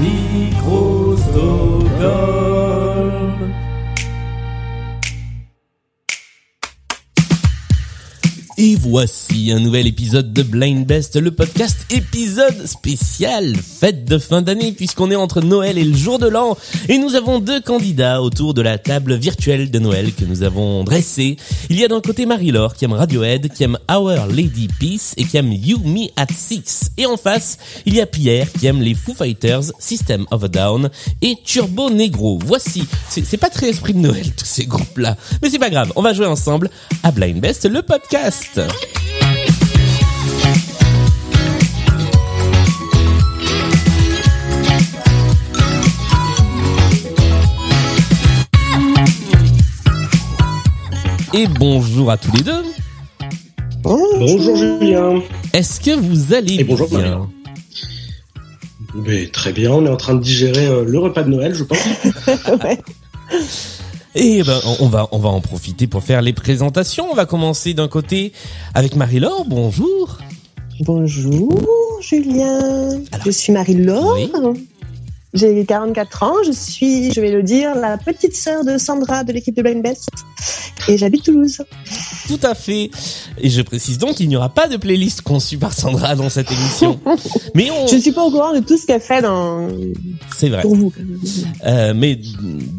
[0.00, 1.77] Microsoft.
[8.80, 14.72] Voici un nouvel épisode de Blind Best, le podcast épisode spécial fête de fin d'année
[14.72, 16.56] puisqu'on est entre Noël et le jour de l'an
[16.88, 20.84] et nous avons deux candidats autour de la table virtuelle de Noël que nous avons
[20.84, 21.36] dressée.
[21.70, 25.24] Il y a d'un côté Marie-Laure qui aime Radiohead, qui aime Our Lady Peace et
[25.24, 26.90] qui aime You Me at Six.
[26.96, 30.48] Et en face, il y a Pierre qui aime les Foo Fighters, System of a
[30.48, 30.90] Down
[31.22, 32.38] et Turbo Negro.
[32.44, 36.02] Voici, c'est pas très esprit de Noël tous ces groupes-là, mais c'est pas grave, on
[36.02, 36.70] va jouer ensemble
[37.02, 38.60] à Blind Best, le podcast.
[51.34, 52.64] Et bonjour à tous les deux.
[53.82, 55.20] Bonjour Julien.
[55.52, 57.28] Est-ce que vous allez Et bonjour, bien.
[58.94, 61.64] Mais très bien, on est en train de digérer euh, le repas de Noël, je
[61.64, 61.78] pense.
[64.14, 67.06] Et ben on va on va en profiter pour faire les présentations.
[67.10, 68.32] On va commencer d'un côté
[68.74, 69.44] avec Marie-Laure.
[69.46, 70.18] Bonjour.
[70.80, 73.26] Bonjour Julien, Alors.
[73.26, 74.30] je suis Marie-Laure, Oui.
[75.34, 79.32] J'ai 44 ans, je suis, je vais le dire, la petite sœur de Sandra de
[79.32, 80.08] l'équipe de Blind Best
[80.88, 81.58] et j'habite Toulouse.
[82.26, 82.90] Tout à fait.
[83.38, 86.50] Et je précise donc qu'il n'y aura pas de playlist conçue par Sandra dans cette
[86.50, 86.98] émission.
[87.54, 89.68] Mais on Je ne suis pas au courant de tout ce qu'elle fait dans...
[90.34, 90.62] c'est vrai.
[90.62, 90.92] pour vous.
[91.66, 92.18] Euh, mais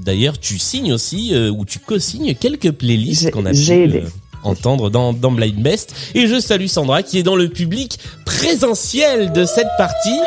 [0.04, 4.04] d'ailleurs, tu signes aussi euh, ou tu co-signes quelques playlists qu'on a j'ai aidé.
[4.44, 5.94] Entendre dans, dans Blind Best.
[6.16, 10.20] Et je salue Sandra qui est dans le public présentiel de cette partie.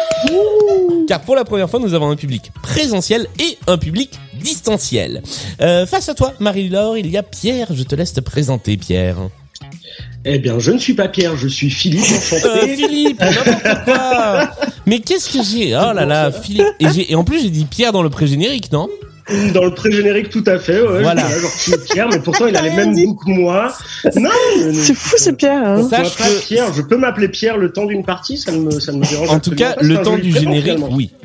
[1.09, 5.23] Car pour la première fois, nous avons un public présentiel et un public distanciel.
[5.61, 7.69] Euh, face à toi, Marie-Laure, il y a Pierre.
[7.75, 9.17] Je te laisse te présenter, Pierre.
[10.25, 12.05] eh bien, je ne suis pas Pierre, je suis Philippe,
[12.45, 12.67] Euh.
[12.77, 14.51] Philippe, n'importe quoi.
[14.87, 15.75] Mais qu'est-ce que j'ai?
[15.77, 16.67] Oh là là, Philippe.
[16.81, 18.89] Et en plus, j'ai dit Pierre dans le pré-générique, non?
[19.55, 20.81] Dans le pré-générique, tout à fait.
[20.83, 21.23] Ouais, Voilà.
[21.29, 21.51] Genre,
[21.93, 23.73] Pierre, mais pourtant, il a les mêmes goûts que moi.
[24.17, 24.31] Non,
[24.75, 25.63] C'est fou ce Pierre.
[25.65, 25.89] hein.
[25.89, 28.71] Sache pas que- Pierre, je peux m'appeler Pierre le temps d'une partie, ça ne me,
[28.81, 31.11] ça ne me dérange En tout cas, pas, c'est le temps du générique, oui.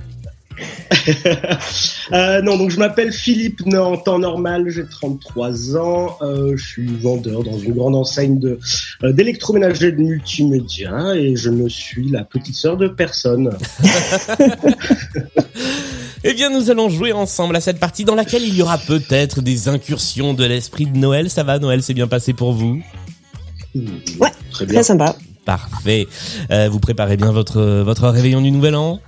[2.13, 6.87] Euh, non, donc je m'appelle Philippe, en temps normal, j'ai 33 ans, euh, je suis
[7.01, 8.57] vendeur dans une grande enseigne de
[9.03, 13.55] euh, d'électroménager de multimédia et je ne suis la petite sœur de personne.
[16.23, 19.41] Eh bien, nous allons jouer ensemble à cette partie dans laquelle il y aura peut-être
[19.41, 21.29] des incursions de l'esprit de Noël.
[21.29, 22.81] Ça va, Noël s'est bien passé pour vous?
[23.75, 24.75] Ouais, très bien.
[24.75, 25.15] Très sympa.
[25.45, 26.07] Parfait.
[26.51, 28.99] Euh, vous préparez bien votre votre réveillon du Nouvel An?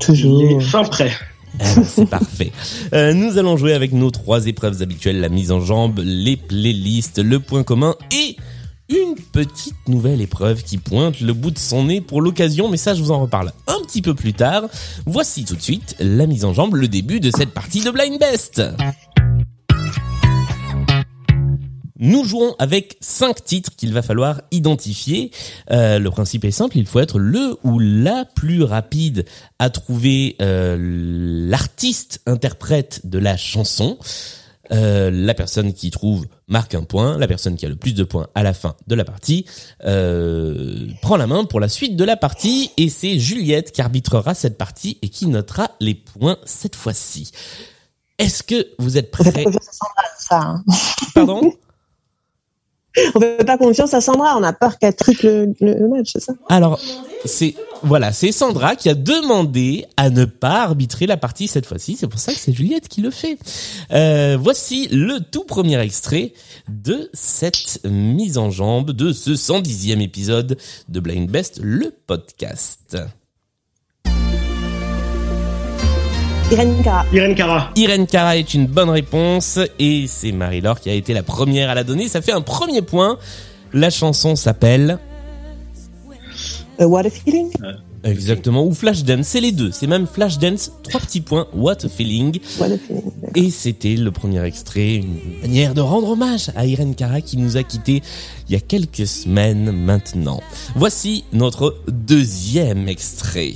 [0.00, 0.62] Toujours.
[0.62, 1.12] fin prêt.
[1.54, 2.52] Eh ben, C'est parfait.
[2.92, 7.18] Euh, nous allons jouer avec nos trois épreuves habituelles la mise en jambe, les playlists,
[7.18, 8.36] le point commun et
[8.88, 12.94] une petite nouvelle épreuve qui pointe le bout de son nez pour l'occasion, mais ça
[12.94, 14.64] je vous en reparle un petit peu plus tard.
[15.06, 18.18] Voici tout de suite la mise en jambe, le début de cette partie de Blind
[18.18, 18.62] Best.
[21.96, 25.30] Nous jouons avec cinq titres qu'il va falloir identifier.
[25.70, 29.24] Euh, le principe est simple, il faut être le ou la plus rapide
[29.58, 30.76] à trouver euh,
[31.48, 33.96] l'artiste interprète de la chanson.
[34.72, 38.04] Euh, la personne qui trouve marque un point, la personne qui a le plus de
[38.04, 39.44] points à la fin de la partie
[39.84, 44.34] euh, prend la main pour la suite de la partie et c'est Juliette qui arbitrera
[44.34, 47.30] cette partie et qui notera les points cette fois-ci.
[48.18, 49.24] Est-ce que vous êtes prêts
[50.18, 50.40] ça.
[50.40, 50.64] hein.
[51.14, 51.52] Pardon?
[53.14, 56.20] On fait pas confiance à Sandra, on a peur qu'elle truque le, le match, c'est
[56.20, 56.32] ça?
[56.48, 56.80] Alors,
[57.24, 61.96] c'est voilà, c'est Sandra qui a demandé à ne pas arbitrer la partie cette fois-ci.
[61.96, 63.38] C'est pour ça que c'est Juliette qui le fait.
[63.92, 66.32] Euh, voici le tout premier extrait
[66.68, 70.56] de cette mise en jambe de ce 110e épisode
[70.88, 72.96] de Blind Best, le podcast.
[76.54, 77.04] Irène Cara.
[77.12, 77.70] Irène Cara.
[77.74, 81.74] Irène Cara est une bonne réponse et c'est Marie-Laure qui a été la première à
[81.74, 82.06] la donner.
[82.06, 83.18] Ça fait un premier point.
[83.72, 85.00] La chanson s'appelle
[86.80, 87.50] Euh, what a feeling
[88.04, 89.26] exactement ou Flashdance.
[89.26, 89.72] C'est les deux.
[89.72, 90.70] C'est même Flashdance.
[90.84, 91.48] Trois petits points.
[91.54, 92.38] What a feeling.
[92.60, 93.10] What a feeling.
[93.34, 97.56] Et c'était le premier extrait, une manière de rendre hommage à Irène Cara qui nous
[97.56, 98.00] a quittés
[98.48, 100.40] il y a quelques semaines maintenant.
[100.76, 103.54] Voici notre deuxième extrait.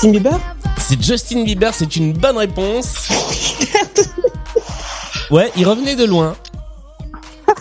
[0.00, 0.40] Justin Bieber?
[0.78, 3.08] C'est Justin Bieber, c'est une bonne réponse.
[5.30, 6.34] Ouais, il revenait de loin.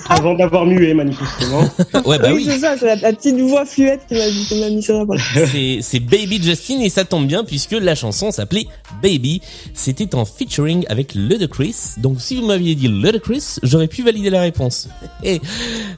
[0.07, 1.69] avant d'avoir mué manifestement.
[2.05, 2.45] Ouais, bah oui.
[2.47, 5.17] c'est ça, c'est la, la petite voix fluette qui m'a m'a mis sur la voix.
[5.51, 8.67] c'est c'est Baby Justin et ça tombe bien puisque la chanson s'appelait
[9.03, 9.41] Baby.
[9.73, 11.75] C'était en featuring avec Ludacris.
[11.97, 14.87] Donc si vous m'aviez dit Ludacris, j'aurais pu valider la réponse.
[15.25, 15.41] Et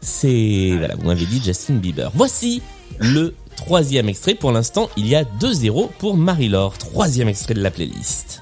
[0.02, 2.10] c'est voilà, vous m'avez dit Justin Bieber.
[2.16, 2.64] Voici
[2.98, 4.36] le troisième extrait.
[4.36, 6.78] Pour l'instant, il y a 2-0 pour Marie-Laure.
[6.78, 8.42] Troisième extrait de la playlist.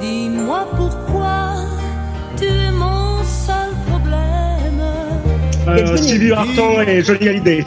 [0.00, 1.54] Dis-moi pourquoi
[2.36, 4.82] tu es mon seul problème.
[5.66, 7.64] Euh, Sylvie Vartan et Johnny Hallyday.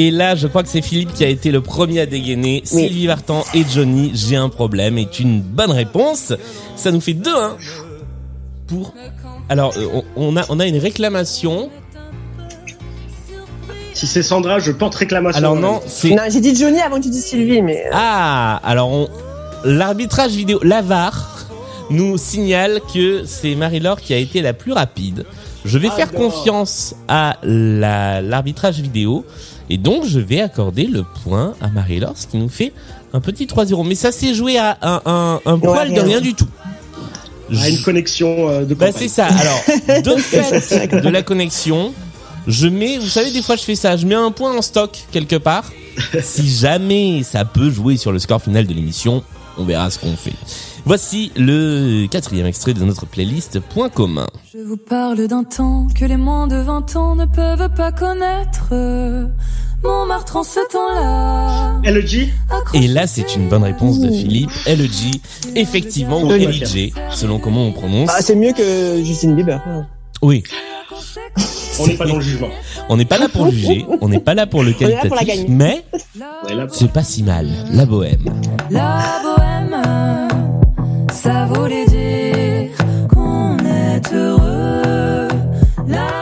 [0.00, 2.62] Et là, je crois que c'est Philippe qui a été le premier à dégainer.
[2.64, 6.32] Sylvie Vartan et Johnny, j'ai un problème, est une bonne réponse.
[6.76, 7.56] Ça nous fait 2-1
[8.68, 8.94] pour...
[9.48, 11.68] Alors, euh, on a, on a une réclamation.
[13.94, 15.38] Si c'est Sandra, je porte réclamation.
[15.38, 16.10] Alors non, c'est...
[16.10, 19.08] Non, j'ai dit Johnny avant que tu dises Sylvie, mais euh, Ah, alors on...
[19.64, 21.46] l'arbitrage vidéo, l'AVAR,
[21.90, 25.24] nous signale que c'est Marie-Laure qui a été la plus rapide.
[25.64, 26.28] Je vais faire Ah, non.
[26.30, 29.24] confiance à la- l'arbitrage vidéo
[29.70, 32.72] et donc je vais accorder le point à Marie-Laure, ce qui nous fait
[33.12, 33.86] un petit 3-0.
[33.86, 36.20] Mais ça s'est joué à un, un, un poil de rien.
[36.20, 36.48] du tout.
[37.56, 39.26] à une connexion euh, de Bah c'est ça.
[39.26, 41.92] Alors, de fait de la connexion,
[42.46, 44.98] je mets, vous savez, des fois je fais ça, je mets un point en stock
[45.12, 45.64] quelque part.
[46.22, 49.24] Si jamais ça peut jouer sur le score final de l'émission,
[49.58, 50.32] on verra ce qu'on fait.
[50.84, 54.26] Voici le quatrième extrait de notre playlist Point commun.
[54.52, 58.72] Je vous parle d'un temps que les moins de 20 ans ne peuvent pas connaître.
[59.84, 61.80] Montmartre en ce temps-là.
[61.84, 62.28] LG
[62.74, 64.50] Et là, c'est une bonne réponse de Philippe.
[64.66, 65.20] LG,
[65.54, 66.32] effectivement, ou.
[66.32, 68.08] LG, selon comment on prononce.
[68.08, 69.60] bah, c'est mieux que Justin Bieber.
[70.20, 70.42] Oui,
[71.78, 72.48] On n'est pas dans le jugement.
[72.88, 75.84] on n'est pas là pour juger, on n'est pas là pour le qualitatif, mais
[76.72, 77.48] c'est pas si mal.
[77.70, 78.24] La bohème.
[78.70, 79.27] La bohème,
[81.22, 82.70] ça voulait dire
[83.08, 85.28] qu'on est heureux.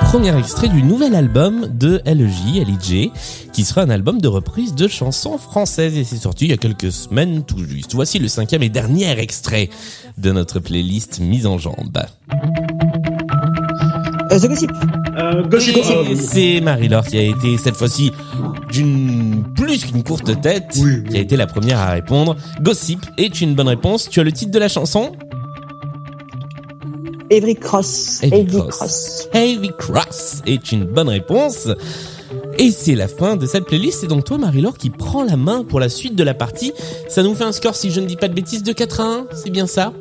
[0.04, 3.10] Premier extrait du nouvel album de LJ, LJ,
[3.52, 6.56] qui sera un album de reprise de chansons françaises et c'est sorti il y a
[6.56, 7.94] quelques semaines tout juste.
[7.94, 9.68] Voici le cinquième et dernier extrait
[10.16, 11.98] de notre playlist mise en jambe.
[14.32, 15.05] Euh.
[15.16, 16.16] Euh, Gossip Et Girl.
[16.16, 18.12] c'est Marie-Laure qui a été cette fois-ci
[18.70, 21.04] d'une plus qu'une courte tête, Oui, oui.
[21.10, 22.36] qui a été la première à répondre.
[22.60, 24.08] Gossip est une bonne réponse.
[24.10, 25.12] Tu as le titre de la chanson?
[27.32, 28.20] Avery Cross.
[28.22, 28.76] Avery Avery Cross.
[28.76, 29.28] Cross.
[29.32, 31.68] Heavy Cross est une bonne réponse.
[32.58, 34.00] Et c'est la fin de cette playlist.
[34.02, 36.72] C'est donc toi, Marie-Laure, qui prend la main pour la suite de la partie.
[37.08, 39.04] Ça nous fait un score, si je ne dis pas de bêtises, de 4 à
[39.04, 39.26] 1.
[39.34, 39.92] C'est bien ça?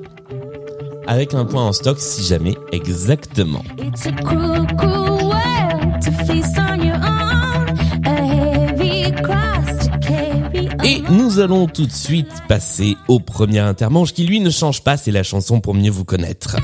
[1.08, 3.62] Avec un point en stock, si jamais, exactement.
[3.78, 4.66] It's a cruel
[11.10, 14.98] nous allons tout de suite passer au premier intermanche qui, lui, ne change pas.
[14.98, 16.58] C'est la chanson pour mieux vous connaître.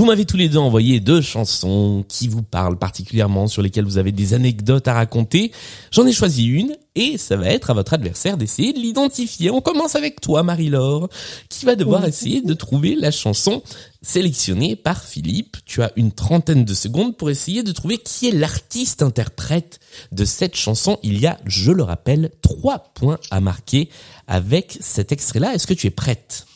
[0.00, 3.98] Vous m'avez tous les deux envoyé deux chansons qui vous parlent particulièrement, sur lesquelles vous
[3.98, 5.52] avez des anecdotes à raconter.
[5.90, 9.50] J'en ai choisi une et ça va être à votre adversaire d'essayer de l'identifier.
[9.50, 11.10] On commence avec toi, Marie-Laure,
[11.50, 13.62] qui va devoir essayer de trouver la chanson
[14.00, 15.58] sélectionnée par Philippe.
[15.66, 19.80] Tu as une trentaine de secondes pour essayer de trouver qui est l'artiste interprète
[20.12, 20.98] de cette chanson.
[21.02, 23.90] Il y a, je le rappelle, trois points à marquer
[24.26, 25.52] avec cet extrait-là.
[25.52, 26.46] Est-ce que tu es prête?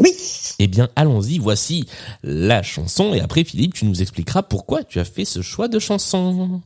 [0.00, 0.12] Oui.
[0.58, 1.86] eh bien, allons-y, voici
[2.22, 3.14] la chanson.
[3.14, 6.60] Et après, Philippe, tu nous expliqueras pourquoi tu as fait ce choix de chanson.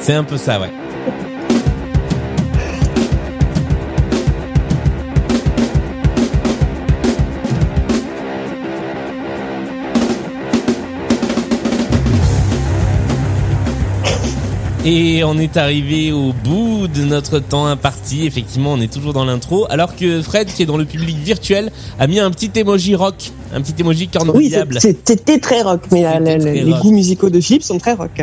[0.00, 0.70] C'est un peu ça, ouais.
[14.86, 18.24] Et on est arrivé au bout de notre temps imparti.
[18.24, 19.66] Effectivement, on est toujours dans l'intro.
[19.68, 23.30] Alors que Fred, qui est dans le public virtuel, a mis un petit emoji rock.
[23.52, 26.72] Un petit emoji corne Oui, c'était très rock, mais la- la- C'était la- très les
[26.72, 26.80] rock.
[26.82, 28.22] goûts musicaux de Philippe sont très rock.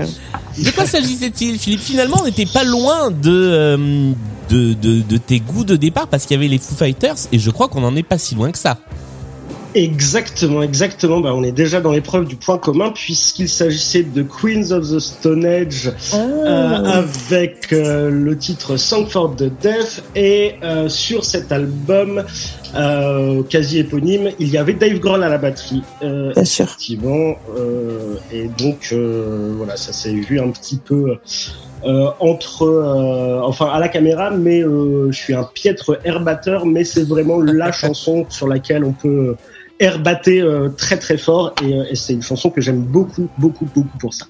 [0.58, 1.82] De quoi s'agissait-il, Philippe?
[1.82, 4.12] Finalement, on n'était pas loin de, euh,
[4.50, 7.38] de, de, de tes goûts de départ parce qu'il y avait les Foo Fighters et
[7.38, 8.80] je crois qu'on n'en est pas si loin que ça.
[9.78, 11.20] Exactement, exactement.
[11.20, 14.98] Bah, on est déjà dans l'épreuve du point commun puisqu'il s'agissait de Queens of the
[14.98, 16.18] Stone Age Ah.
[16.18, 22.24] euh, avec euh, le titre Song for the Deaf et euh, sur cet album
[22.76, 25.84] euh, quasi éponyme, il y avait Dave Grohl à la batterie.
[26.02, 26.66] Euh, Bien sûr.
[26.66, 31.18] effectivement, euh, et donc euh, voilà, ça s'est vu un petit peu
[31.86, 36.84] euh, entre, euh, enfin à la caméra, mais euh, je suis un piètre airbatteur, mais
[36.84, 39.36] c'est vraiment la chanson sur laquelle on peut
[39.80, 43.66] airbatter euh, très très fort, et, euh, et c'est une chanson que j'aime beaucoup, beaucoup,
[43.74, 44.26] beaucoup pour ça.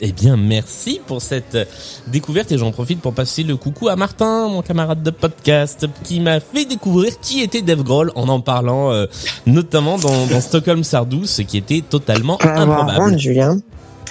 [0.00, 1.58] Eh bien, merci pour cette
[2.06, 6.20] découverte et j'en profite pour passer le coucou à Martin, mon camarade de podcast, qui
[6.20, 9.06] m'a fait découvrir qui était Dave Grohl en en parlant euh,
[9.46, 13.18] notamment dans, dans Stockholm Sardou, ce qui était totalement improbable.
[13.18, 13.58] Julien.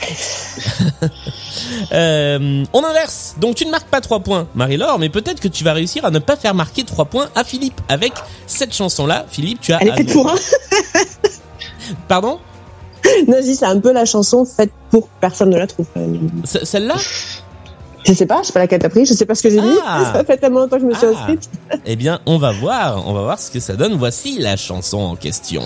[1.92, 5.64] Euh, on inverse, donc tu ne marques pas 3 points, Marie-Laure, mais peut-être que tu
[5.64, 8.14] vas réussir à ne pas faire marquer 3 points à Philippe avec
[8.46, 9.26] cette chanson-là.
[9.30, 9.80] Philippe, tu as...
[9.82, 10.36] Elle est faite pour un.
[12.08, 12.40] Pardon?
[13.28, 15.88] Non, dis, c'est un peu la chanson faite pour que personne ne la trouve.
[16.44, 16.96] Celle-là?
[18.06, 19.62] Je sais pas, je sais pas laquelle t'as pris, je sais pas ce que j'ai
[19.62, 19.78] dit.
[19.86, 20.12] Ah.
[20.14, 21.20] Ça fait tellement longtemps que je me suis Ah.
[21.20, 21.50] inscrite.
[21.86, 23.96] Eh bien, on va voir, on va voir ce que ça donne.
[23.96, 25.64] Voici la chanson en question.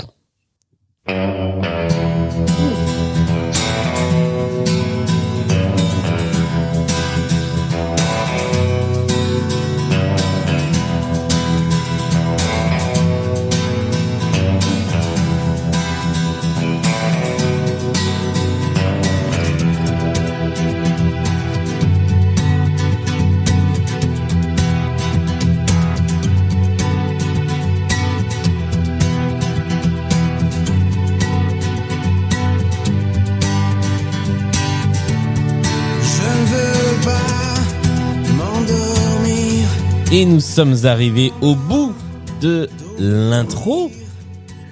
[40.14, 41.94] Et nous sommes arrivés au bout
[42.42, 42.68] de
[43.00, 43.90] l'intro.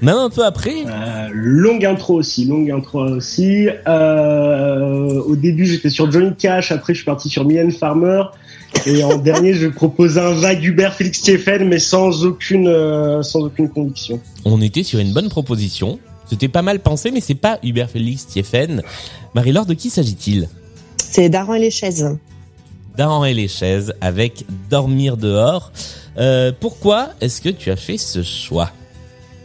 [0.02, 0.84] Même un peu après.
[0.86, 3.70] Euh, longue intro aussi, longue intro aussi.
[3.88, 8.24] Euh, au début, j'étais sur Johnny Cash, après je suis parti sur Mylène Farmer,
[8.86, 13.40] et en dernier, je propose un vague Hubert Félix Stéphane, mais sans aucune, euh, sans
[13.40, 14.20] aucune conviction.
[14.44, 16.00] On était sur une bonne proposition.
[16.30, 18.82] C'était pas mal pensé, mais c'est pas Hubert Félix Thieffen.
[19.36, 20.50] Marie-Laure, de qui s'agit-il?
[20.98, 22.18] C'est Daran et les chaises.
[23.00, 25.72] Daran et les chaises avec Dormir dehors.
[26.18, 28.72] Euh, pourquoi est-ce que tu as fait ce choix?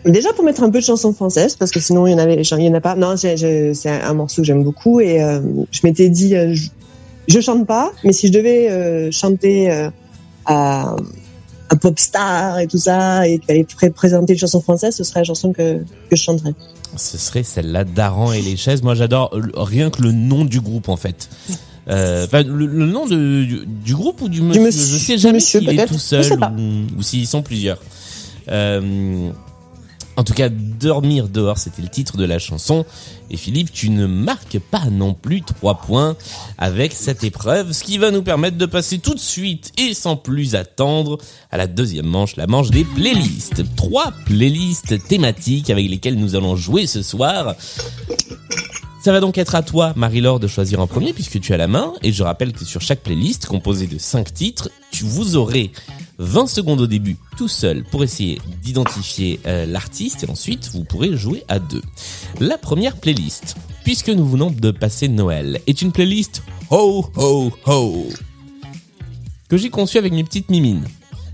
[0.05, 2.35] Déjà pour mettre un peu de chansons françaises, parce que sinon il y en avait,
[2.35, 2.97] il y en a pas.
[2.97, 6.69] Non, c'est un morceau que j'aime beaucoup et euh, je m'étais dit, euh, je,
[7.29, 9.89] je chante pas, mais si je devais chanter
[10.47, 10.97] à
[11.71, 15.05] un pop star et tout ça et qu'il fallait pré- présenter une chanson française, ce
[15.05, 15.79] serait la chanson que,
[16.11, 16.55] que je chanterais.
[16.97, 18.83] Ce serait celle-là, Daran et les chaises.
[18.83, 21.29] Moi, j'adore rien que le nom du groupe, en fait.
[21.89, 25.17] Euh, enfin, le, le nom de, du, du groupe ou du monsieur, monsieur, Je sais
[25.17, 27.79] du jamais s'il est tout seul ou, ou s'ils sont plusieurs.
[28.49, 29.31] Euh,
[30.17, 32.85] en tout cas, Dormir dehors, c'était le titre de la chanson.
[33.31, 36.17] Et Philippe, tu ne marques pas non plus trois points
[36.57, 40.17] avec cette épreuve, ce qui va nous permettre de passer tout de suite et sans
[40.17, 41.19] plus attendre
[41.51, 43.65] à la deuxième manche, la manche des playlists.
[43.77, 47.57] Trois playlists thématiques avec lesquelles nous allons jouer ce soir.
[49.05, 51.69] Ça va donc être à toi, Marie-Laure, de choisir en premier puisque tu as la
[51.69, 51.93] main.
[52.03, 55.73] Et je rappelle que sur chaque playlist, composée de 5 titres, tu vous aurez
[56.17, 61.19] 20 secondes au début tout seul pour essayer d'identifier euh, l'artiste et ensuite vous pourrez
[61.19, 61.83] jouer à deux.
[62.41, 68.09] La première playlist, puisque nous venons de passer Noël, est une playlist Ho Ho Ho
[69.51, 70.87] que j'ai conçue avec mes petites mimines.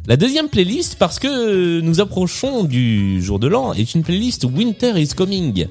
[0.08, 5.00] La deuxième playlist, parce que nous approchons du jour de l'an, est une playlist Winter
[5.00, 5.68] is Coming.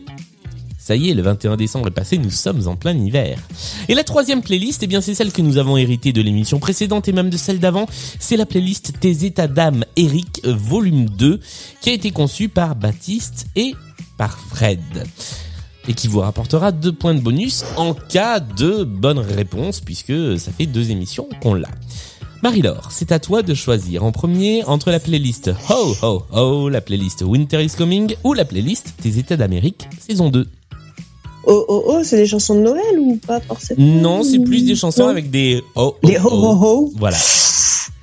[0.90, 3.38] Ça y est, le 21 décembre est passé, nous sommes en plein hiver.
[3.90, 7.08] Et la troisième playlist, eh bien, c'est celle que nous avons héritée de l'émission précédente
[7.08, 7.86] et même de celle d'avant.
[8.18, 11.42] C'est la playlist Tes états d'âme, Eric, volume 2,
[11.82, 13.76] qui a été conçue par Baptiste et
[14.18, 14.80] par Fred.
[15.88, 20.52] Et qui vous rapportera deux points de bonus en cas de bonne réponse, puisque ça
[20.52, 21.70] fait deux émissions qu'on l'a.
[22.42, 26.82] Marie-Laure, c'est à toi de choisir en premier entre la playlist Ho Ho Ho, la
[26.82, 30.48] playlist Winter is Coming ou la playlist Tes états d'Amérique, saison 2.
[31.46, 34.76] Oh oh oh, c'est des chansons de Noël ou pas forcément Non, c'est plus des
[34.76, 35.10] chansons Non.
[35.10, 36.94] avec des oh, oh, Des ho ho ho.
[36.98, 37.18] Voilà.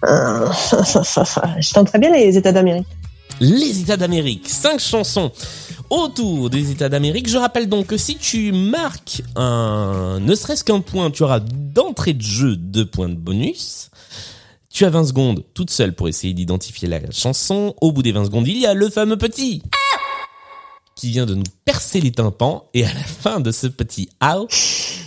[0.03, 0.51] Ah,
[1.61, 2.87] je tente très bien les États d'Amérique.
[3.41, 5.31] Les États d'Amérique, cinq chansons
[5.91, 7.29] autour des États d'Amérique.
[7.29, 12.15] Je rappelle donc que si tu marques un, ne serait-ce qu'un point, tu auras d'entrée
[12.15, 13.91] de jeu deux points de bonus.
[14.71, 17.75] Tu as 20 secondes toute seule pour essayer d'identifier la chanson.
[17.81, 19.63] Au bout des 20 secondes, il y a le fameux petit
[20.97, 22.65] qui vient de nous percer les tympans.
[22.75, 24.49] Et à la fin de ce petit how,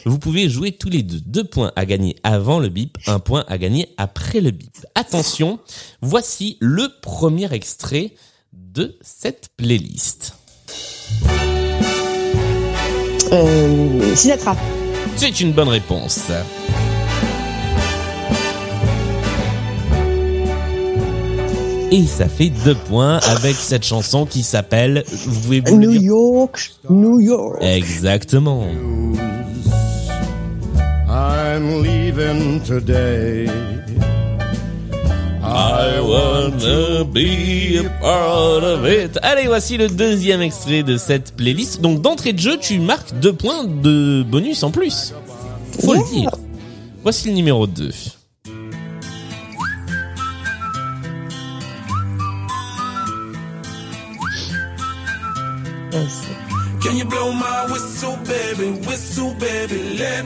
[0.06, 1.20] vous pouvez jouer tous les deux.
[1.20, 4.86] Deux points à gagner avant le bip, un point à gagner après le bip.
[4.96, 5.60] Attention,
[6.02, 8.14] voici le premier extrait
[8.54, 10.36] de cette playlist.
[13.32, 14.16] Euh,
[15.16, 16.32] C'est une bonne réponse.
[21.92, 25.04] Et ça fait deux points avec cette chanson qui s'appelle.
[25.08, 27.58] Vous pouvez vous New York, New York.
[27.62, 28.64] Exactement.
[31.10, 33.48] I'm leaving today.
[35.42, 39.18] I wanna be a part of it.
[39.24, 41.82] Allez, voici le deuxième extrait de cette playlist.
[41.82, 45.16] Donc d'entrée de jeu, tu marques deux points de bonus en plus.
[45.82, 46.30] Faut le dire.
[47.02, 47.90] Voici le numéro 2.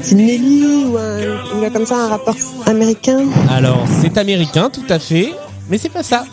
[0.02, 1.20] C'est Nelly ou un,
[1.60, 3.20] ou un comme ça, un rappeur américain.
[3.50, 5.34] Alors, c'est américain, tout à fait,
[5.70, 6.26] mais c'est pas ça.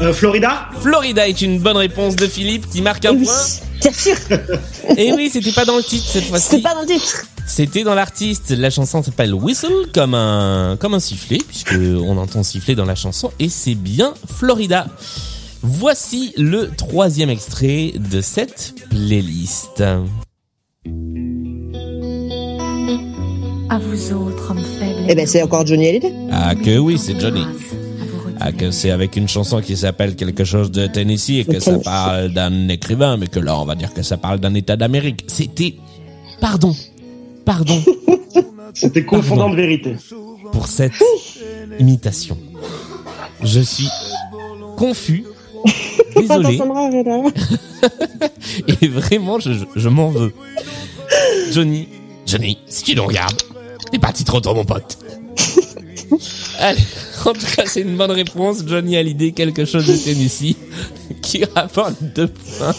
[0.00, 3.34] Euh, Florida Florida est une bonne réponse de Philippe qui marque Eh un oui, point.
[3.80, 4.16] bien sûr.
[4.96, 6.60] Et oui, c'était pas dans le titre cette fois-ci.
[6.60, 7.24] pas dans le titre.
[7.46, 8.50] C'était dans l'artiste.
[8.50, 12.94] La chanson s'appelle Whistle, comme un, comme un sifflet, puisque on entend siffler dans la
[12.94, 14.86] chanson, et c'est bien Florida.
[15.62, 19.82] Voici le troisième extrait de cette playlist.
[23.70, 25.06] À vous autres, hommes faibles.
[25.08, 26.12] Eh ben, c'est encore Johnny Hallyday.
[26.30, 27.42] Ah que oui, c'est Johnny.
[28.40, 31.78] Ah que c'est avec une chanson qui s'appelle quelque chose de Tennessee et que ça
[31.78, 35.24] parle d'un écrivain, mais que là on va dire que ça parle d'un État d'Amérique.
[35.26, 35.74] C'était,
[36.40, 36.74] pardon,
[37.44, 37.82] pardon
[38.74, 39.96] C'était confondant de vérité.
[40.52, 40.92] pour cette
[41.80, 42.38] imitation.
[43.42, 43.88] Je suis
[44.76, 45.24] confus,
[46.20, 46.60] désolé,
[48.82, 50.32] et vraiment je, je, m'en veux.
[51.52, 51.88] Johnny,
[52.26, 53.40] Johnny, si tu nous regardes,
[53.90, 54.98] t'es parti trop tôt mon pote.
[56.60, 56.80] Allez,
[57.24, 58.58] en tout cas c'est une bonne réponse.
[58.66, 60.56] Johnny a l'idée quelque chose de Tennessee
[61.22, 62.74] qui rapporte deux points.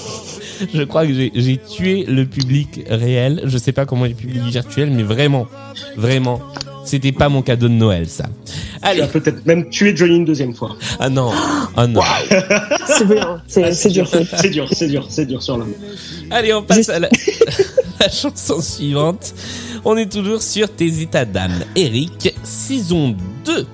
[0.74, 3.41] Je crois que j'ai- j'ai tué le public réel.
[3.46, 5.48] Je sais pas comment est le public virtuel, mais vraiment,
[5.96, 6.41] vraiment,
[6.89, 8.25] c'était pas mon cadeau de Noël ça.
[8.46, 10.75] Tu Allez, as peut-être même tué Johnny une deuxième fois.
[11.00, 11.31] ah non,
[11.75, 12.01] ah non.
[12.88, 13.41] C'est dur.
[13.48, 13.89] c'est- C'est
[14.50, 15.74] dur, c'est dur, c'est dur sur l'homme.
[16.31, 17.10] Allez, on passe à la,
[17.99, 19.34] la chanson suivante.
[19.86, 21.60] On est toujours sur tes états d'âme.
[21.75, 23.65] Eric, saison 2.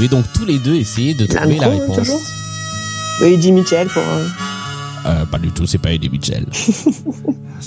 [0.00, 1.98] Pouvez donc tous les deux essayer de trouver la réponse.
[1.98, 2.20] toujours
[3.20, 4.02] Oui, Eddie Mitchell pour.
[4.02, 4.26] euh,
[5.04, 6.46] Euh, pas du tout, c'est pas Eddie Mitchell.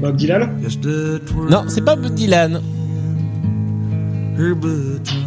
[0.00, 2.60] Bob Dylan Just a twirl Non, c'est pas Bob Dylan.
[4.38, 5.26] her button.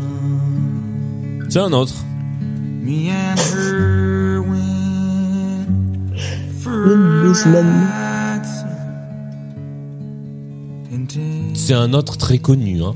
[1.50, 1.96] C'est un autre.
[11.54, 12.82] C'est un autre très connu.
[12.84, 12.96] Hein.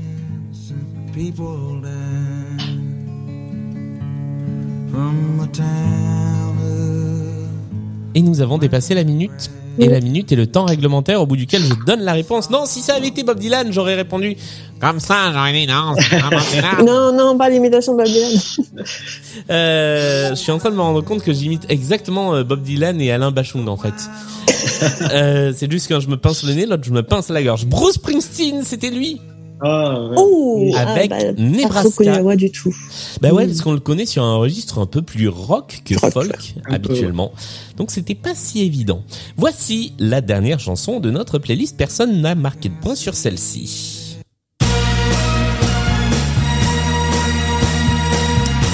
[8.14, 9.50] Et nous avons dépassé la minute.
[9.78, 12.50] Et la minute est le temps réglementaire au bout duquel je donne la réponse.
[12.50, 14.36] Non, si ça avait été Bob Dylan, j'aurais répondu
[14.80, 15.32] comme ça.
[15.32, 15.94] J'aurais dit non.
[16.86, 18.40] Non, non, pas l'imitation de Bob Dylan.
[19.50, 23.00] Euh, je suis en train de me rendre compte que j'imite exactement euh, Bob Dylan
[23.00, 23.94] et Alain Bachung en fait.
[25.12, 27.66] Euh, c'est juste quand je me pince le nez, l'autre je me pince la gorge.
[27.66, 29.20] Bruce Springsteen, c'était lui.
[29.60, 30.16] Ah, ouais.
[30.18, 32.12] Oh, Avec ah, bah, Nebraska.
[32.12, 32.74] Pas voix du tout.
[33.20, 33.48] Bah ouais, Mm.
[33.48, 36.12] parce qu'on le connaît sur un registre un peu plus rock que Rock.
[36.12, 37.32] folk Un peu, habituellement.
[37.76, 39.02] Donc c'était pas si évident.
[39.36, 41.76] Voici la dernière chanson de notre playlist.
[41.76, 44.16] Personne n'a marqué de point sur celle-ci.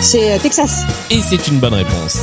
[0.01, 0.83] C'est euh, Texas.
[1.11, 2.19] Et c'est une bonne réponse.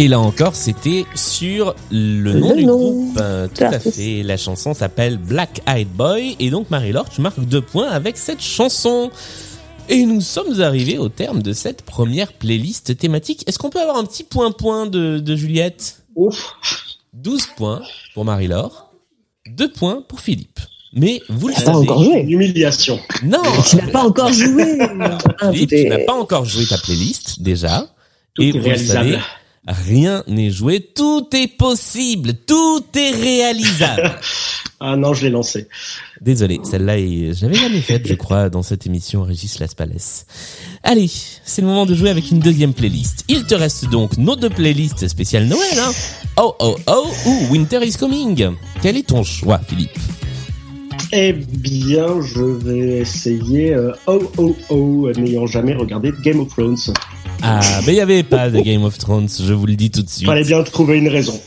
[0.00, 2.76] Et là encore, c'était sur le nom Le du nom.
[2.78, 3.18] groupe.
[3.20, 4.22] Euh, tout à fait.
[4.22, 6.36] La chanson s'appelle Black Eyed Boy.
[6.38, 9.10] Et donc, Marie-Laure, tu marques deux points avec cette chanson.
[9.88, 13.42] Et nous sommes arrivés au terme de cette première playlist thématique.
[13.48, 16.04] Est-ce qu'on peut avoir un petit point-point de, de Juliette?
[16.14, 16.54] Ouf.
[17.14, 17.82] 12 points
[18.14, 18.92] pour Marie-Laure,
[19.48, 20.60] 2 points pour Philippe.
[20.92, 21.76] Mais vous le Pas savez.
[21.78, 22.20] encore joué.
[22.20, 23.00] Une humiliation.
[23.24, 24.78] Non Tu n'as pas encore joué.
[25.40, 27.86] Ah, Philippe, tu n'as pas encore joué ta playlist, déjà.
[28.34, 29.10] Tout Et est vous le réalisable.
[29.12, 29.18] savez,
[29.70, 34.12] Rien n'est joué, tout est possible, tout est réalisable.
[34.80, 35.66] Ah non, je l'ai lancé.
[36.20, 40.24] Désolé, celle-là, est- je l'avais jamais faite, je crois, dans cette émission Régis Laspalès.
[40.84, 41.10] Allez,
[41.44, 43.24] c'est le moment de jouer avec une deuxième playlist.
[43.26, 45.90] Il te reste donc nos deux playlists spéciales Noël, hein.
[46.36, 48.50] Oh oh oh ou Winter is Coming.
[48.80, 49.98] Quel est ton choix, Philippe?
[51.12, 56.76] Eh bien, je vais essayer euh, Oh Oh Oh, n'ayant jamais regardé Game of Thrones.
[57.42, 60.02] Ah, ben il y avait pas de Game of Thrones, je vous le dis tout
[60.02, 60.26] de suite.
[60.26, 61.38] Fallait bien trouver une raison.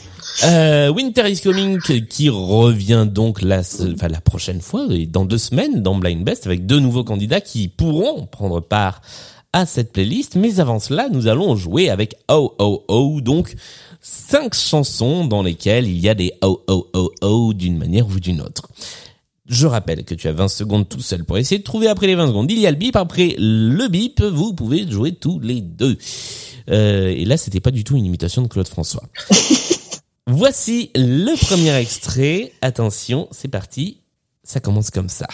[0.43, 5.83] Euh, Winter is Coming qui revient donc la, enfin, la prochaine fois, dans deux semaines,
[5.83, 9.01] dans Blind Best, avec deux nouveaux candidats qui pourront prendre part
[9.53, 10.35] à cette playlist.
[10.35, 13.53] Mais avant cela, nous allons jouer avec Oh Oh Oh, donc
[14.01, 18.19] cinq chansons dans lesquelles il y a des Oh Oh Oh Oh d'une manière ou
[18.19, 18.69] d'une autre.
[19.51, 22.15] Je rappelle que tu as 20 secondes tout seul pour essayer de trouver après les
[22.15, 22.49] 20 secondes.
[22.49, 25.97] Il y a le bip, après le bip, vous pouvez jouer tous les deux.
[26.69, 29.03] Euh, et là, c'était pas du tout une imitation de Claude François.
[30.27, 32.53] Voici le premier extrait.
[32.61, 33.97] Attention, c'est parti.
[34.41, 35.27] Ça commence comme ça.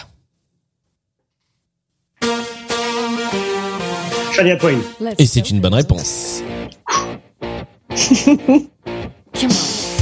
[4.34, 4.80] Shania Twain.
[5.18, 6.42] Et c'est une bonne réponse.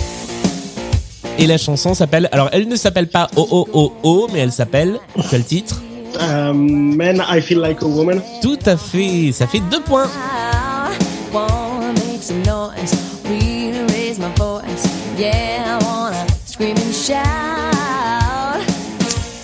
[1.38, 4.52] Et la chanson s'appelle, alors elle ne s'appelle pas Oh Oh Oh Oh, mais elle
[4.52, 4.98] s'appelle,
[5.30, 5.82] quel titre
[6.20, 8.22] Euh, Man, I Feel Like a Woman.
[8.40, 10.08] Tout à fait, ça fait deux points.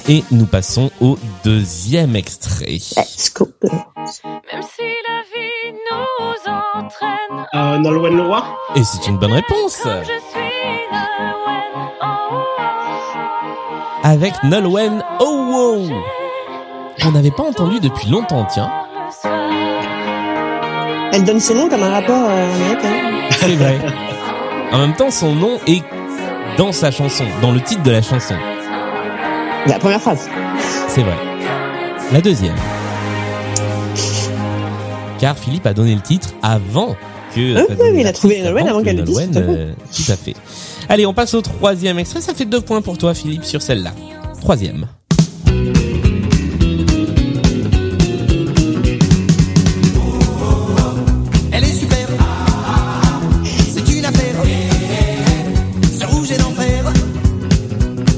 [0.08, 2.78] Et nous passons au deuxième extrait.
[2.96, 3.48] Let's go.
[3.62, 8.42] Même si la vie nous entraîne, Euh, Nolwenn Leroy.
[8.74, 9.78] Et c'est une bonne réponse.
[9.82, 10.51] comme je suis Nolwenn,
[14.04, 15.88] Avec Nolwenn Oh Wow.
[17.02, 18.70] Qu'on n'avait pas entendu depuis longtemps, tiens.
[21.12, 23.28] Elle donne son nom comme un rapport euh, américain.
[23.30, 23.78] C'est vrai.
[24.72, 25.82] En même temps, son nom est
[26.56, 28.34] dans sa chanson, dans le titre de la chanson.
[29.66, 30.28] La première phrase.
[30.88, 31.16] C'est vrai.
[32.12, 32.56] La deuxième.
[35.18, 36.96] Car Philippe a donné le titre avant
[37.34, 37.56] que.
[37.56, 40.12] Ah t'as oui, il a trouvé Nolwenn avant avant que qu'elle le dise, Nolwenn, tout
[40.12, 40.34] à fait.
[40.88, 42.20] Allez, on passe au troisième extrait.
[42.20, 43.92] Ça fait deux points pour toi, Philippe, sur celle-là.
[44.40, 44.86] Troisième.
[51.52, 52.08] Elle est super.
[53.72, 54.34] C'est une affaire.
[55.98, 56.84] Ce rouge est l'enfer.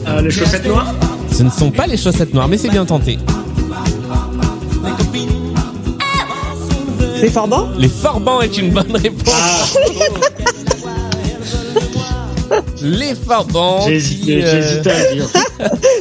[0.07, 0.95] Euh, les chaussettes noires.
[1.33, 3.19] Ce ne sont pas les chaussettes noires, mais c'est bien tenté.
[4.83, 5.31] Mes copines.
[7.21, 9.33] C'est Forban Les Forbans est une bonne réponse.
[9.33, 9.65] Ah,
[12.85, 13.81] Les Forbans.
[13.89, 15.29] j'ai qui, hésité, euh, à le dire.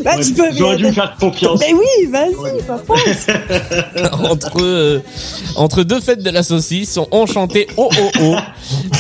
[0.04, 0.52] Bah, Ouais, tu peux.
[0.54, 1.60] J'aurais dû me faire confiance.
[1.60, 2.82] Ben oui, vas-y, fort.
[4.32, 5.00] entre euh,
[5.56, 8.36] entre deux fêtes de la saucisse, on chantait Oh Oh Oh,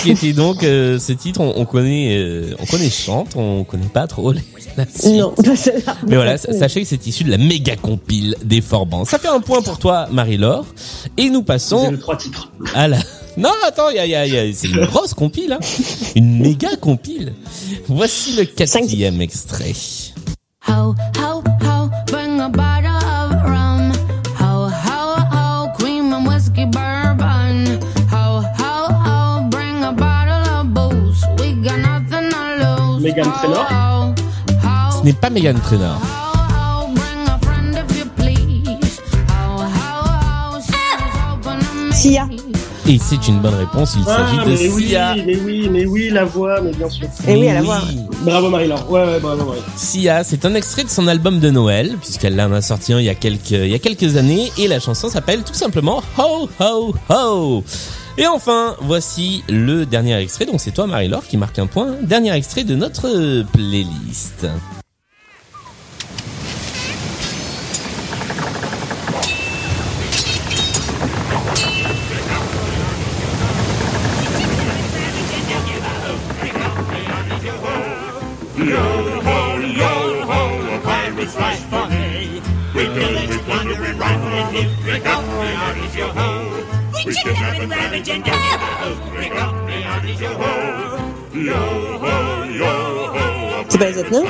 [0.01, 1.41] qui était donc euh, ce titre.
[1.41, 4.41] On, on connaît, euh, on connaît chante, on connaît pas trop les,
[4.77, 5.15] la suite.
[5.17, 5.95] Non, pas celle-là.
[6.07, 9.03] Mais voilà, sa- sachez que c'est issu de la méga compile des Forbans.
[9.05, 10.65] Ça fait un point pour toi, Marie-Laure.
[11.17, 12.49] Et nous J'ai passons le trois titres.
[12.75, 12.97] à la...
[13.35, 15.59] Non, attends, il y a, y a- y a- c'est une grosse compile, hein.
[16.15, 17.33] Une méga compile.
[17.87, 19.73] Voici le quatrième extrait.
[20.67, 23.91] Ho, ho, ho, bring a bottle of rum.
[24.39, 27.79] Ho, ho, ho, cream and whiskey bourbon.
[28.11, 31.25] Ho, ho, ho, bring a bottle of booze.
[31.39, 33.03] We got nothing to lose.
[33.03, 34.13] Meghan Trainor?
[34.99, 35.99] Ce n'est pas Megan Trainor.
[41.91, 42.27] Sia.
[42.85, 45.15] Et c'est une bonne réponse, il s'agit Ah, de mais oui, Sia.
[45.25, 47.07] mais oui, mais oui, la voix, mais bien sûr.
[47.25, 47.79] Eh oui, à la voix.
[48.23, 48.91] Bravo Marie-Laure.
[48.91, 49.61] Ouais, ouais, bravo Marie.
[49.77, 53.05] Sia, c'est un extrait de son album de Noël, puisqu'elle en a sorti un il
[53.05, 56.49] y a quelques, il y a quelques années, et la chanson s'appelle tout simplement Ho
[56.59, 57.63] Ho Ho.
[58.17, 61.95] Et enfin, voici le dernier extrait, donc c'est toi Marie-Laure qui marque un point.
[62.01, 63.07] Dernier extrait de notre
[93.69, 94.29] C'est pas les autres nains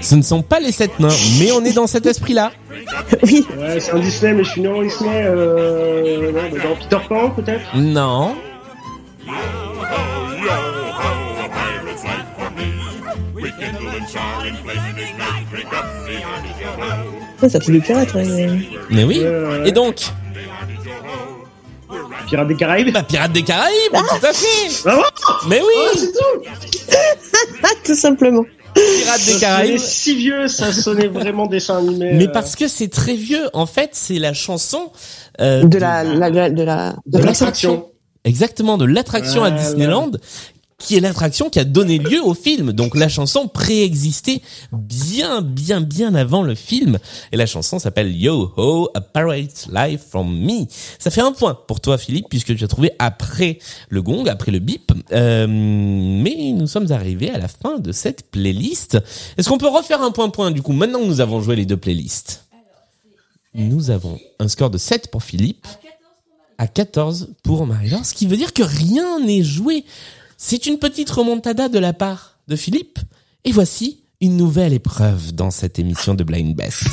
[0.00, 2.52] Ce ne sont pas les sept nains, mais on est dans cet esprit-là.
[3.22, 3.46] Oui.
[3.58, 5.24] Ouais, c'est un Disney, mais je suis né en Disney.
[5.24, 7.76] Euh, ouais, bah, dans Peter Pan, peut-être.
[7.76, 8.34] Non.
[17.42, 18.48] Ouais, ça fait le pirate, ouais.
[18.90, 19.22] Mais oui.
[19.64, 20.12] Et donc,
[22.34, 22.92] Pirates des Caraïbes.
[22.92, 24.82] Bah, Pirates des Caraïbes, tout à fait.
[24.84, 25.02] Bravo.
[25.48, 26.50] Mais oui, c'est tout.
[27.62, 28.44] Ah, tout simplement.
[28.74, 29.78] Pirates des Ça Caraïbes.
[29.78, 32.12] sonnait si vieux, ça sonnait vraiment dessin animé.
[32.14, 33.48] Mais euh, parce que c'est très vieux.
[33.52, 34.90] En fait, c'est la chanson
[35.40, 37.86] euh, De la, la, de la, de la, de l'attraction.
[38.24, 39.62] Exactement, de l'attraction à Voilà.
[39.64, 40.10] Disneyland,
[40.78, 42.72] qui est l'attraction qui a donné lieu au film.
[42.72, 46.98] Donc la chanson préexistait bien, bien, bien avant le film.
[47.32, 50.66] Et la chanson s'appelle Yo Ho, A Pirate Life From Me.
[50.98, 53.58] Ça fait un point pour toi, Philippe, puisque tu as trouvé après
[53.88, 54.92] le gong, après le bip.
[55.12, 58.98] Euh, mais nous sommes arrivés à la fin de cette playlist.
[59.36, 61.76] Est-ce qu'on peut refaire un point-point, du coup, maintenant que nous avons joué les deux
[61.76, 62.44] playlists?
[63.54, 65.66] Nous avons un score de 7 pour Philippe
[66.58, 69.84] à 14 pour Marie-Laure, ce qui veut dire que rien n'est joué.
[70.36, 72.98] C'est une petite remontada de la part de Philippe.
[73.44, 76.88] Et voici une nouvelle épreuve dans cette émission de Blind Best.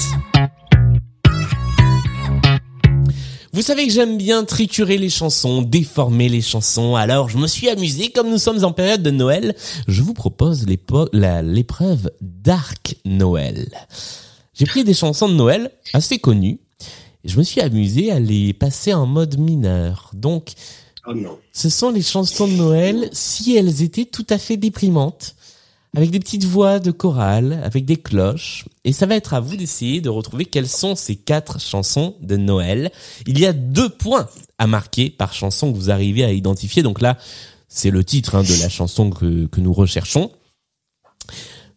[3.54, 7.68] Vous savez que j'aime bien triturer les chansons, déformer les chansons, alors je me suis
[7.68, 9.56] amusé, comme nous sommes en période de Noël,
[9.88, 13.70] je vous propose l'épreuve Dark Noël.
[14.54, 16.60] J'ai pris des chansons de Noël assez connues,
[17.26, 20.12] et je me suis amusé à les passer en mode mineur.
[20.14, 20.54] Donc,
[21.08, 21.14] Oh
[21.52, 25.36] ce sont les chansons de Noël si elles étaient tout à fait déprimantes,
[25.96, 28.66] avec des petites voix de chorale, avec des cloches.
[28.84, 32.38] Et ça va être à vous d'essayer de retrouver quelles sont ces quatre chansons de
[32.38, 32.92] Noël.
[33.26, 36.84] Il y a deux points à marquer par chanson que vous arrivez à identifier.
[36.84, 37.18] Donc là,
[37.68, 40.32] c'est le titre hein, de la chanson que, que nous recherchons.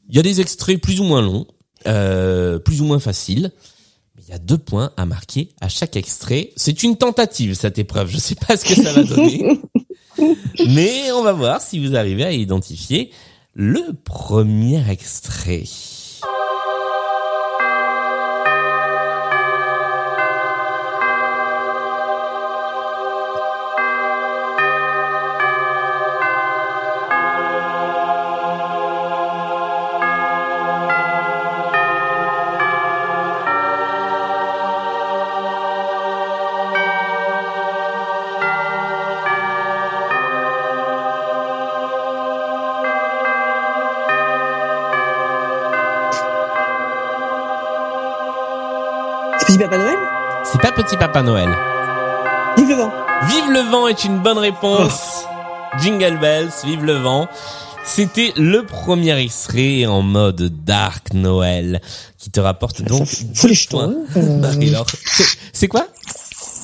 [0.08, 1.46] Il y a des extraits plus ou moins longs,
[1.86, 3.52] euh, plus ou moins faciles.
[4.34, 6.50] Y a deux points à marquer à chaque extrait.
[6.56, 8.10] C'est une tentative, cette épreuve.
[8.10, 9.60] Je sais pas ce que ça va donner.
[10.66, 13.12] Mais on va voir si vous arrivez à identifier
[13.54, 15.62] le premier extrait.
[49.54, 49.96] Petit Papa Noël
[50.44, 51.48] C'est pas Petit Papa Noël.
[52.56, 52.92] Vive le vent.
[53.28, 55.26] Vive le vent est une bonne réponse.
[55.80, 57.28] Jingle bells, vive le vent.
[57.84, 61.80] C'était le premier extrait en mode Dark Noël
[62.18, 64.38] qui te rapporte donc Ça deux fout les jetons, euh.
[64.40, 64.86] Marie-Laure.
[65.52, 65.86] C'est- quoi?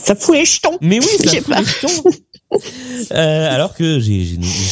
[0.03, 0.77] Ça fout les jetons.
[0.81, 2.11] Mais oui, ça fout les jetons.
[3.13, 4.25] Euh, alors que j'ai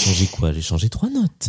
[0.04, 0.52] changé quoi?
[0.52, 1.48] J'ai changé trois notes.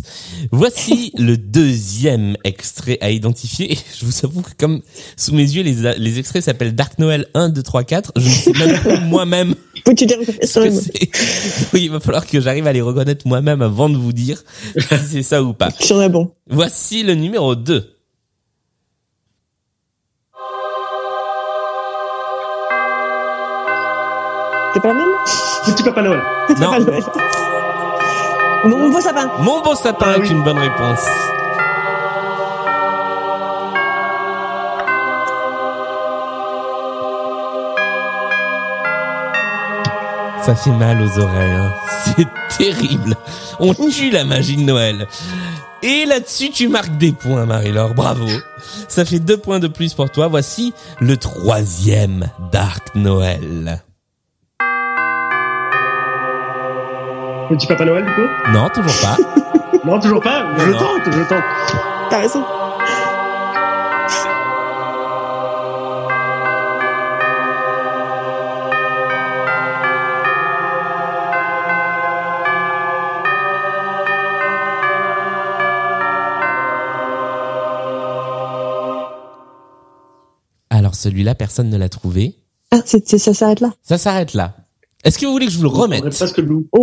[0.50, 3.78] Voici le deuxième extrait à identifier.
[3.98, 4.82] Je vous avoue que comme
[5.16, 8.34] sous mes yeux les, les extraits s'appellent Dark Noël 1, 2, 3, 4, je ne
[8.34, 10.80] sais même plus moi-même Faut que tu les reconnaisses ce quand que même.
[10.80, 11.10] c'est.
[11.72, 14.42] Oui, il va falloir que j'arrive à les reconnaître moi-même avant de vous dire
[14.76, 15.68] si c'est ça ou pas.
[15.86, 16.32] J'en ai bon.
[16.48, 17.99] Voici le numéro 2.
[24.74, 25.08] C'est pas la même
[25.66, 26.20] Petit Papa Noël.
[26.48, 26.70] Petit Non.
[26.70, 27.02] Papa Noël.
[28.64, 29.30] Mon beau sapin.
[29.40, 30.30] Mon beau sapin Ah est oui.
[30.30, 31.06] une bonne réponse.
[40.42, 41.72] Ça fait mal aux oreilles, hein.
[42.16, 42.26] c'est
[42.58, 43.14] terrible.
[43.58, 45.06] On tue la magie de Noël.
[45.82, 47.94] Et là-dessus, tu marques des points, Marie-Laure.
[47.94, 48.26] Bravo.
[48.88, 50.28] Ça fait deux points de plus pour toi.
[50.28, 53.82] Voici le troisième Dark Noël.
[57.50, 59.16] Petit Papa Noël, du coup Non, toujours pas.
[59.84, 60.44] Non, toujours pas.
[60.58, 60.78] Je non.
[60.78, 61.42] tente, je tente.
[62.10, 62.44] T'as raison.
[80.70, 82.36] Alors celui-là, personne ne l'a trouvé.
[82.70, 83.72] Ah, c'est, c'est- ça s'arrête là.
[83.82, 84.54] Ça s'arrête là.
[85.04, 86.04] Est-ce que vous voulez que je vous le remette?
[86.10, 86.66] presque le loup.
[86.76, 86.82] Ouais,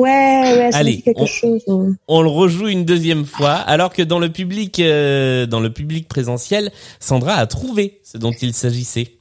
[0.58, 1.62] ouais, ça Allez, me dit quelque on- chose.
[1.67, 1.93] hein.
[2.08, 6.08] On le rejoue une deuxième fois, alors que dans le public, euh, dans le public
[6.08, 9.17] présentiel, Sandra a trouvé ce dont il s'agissait.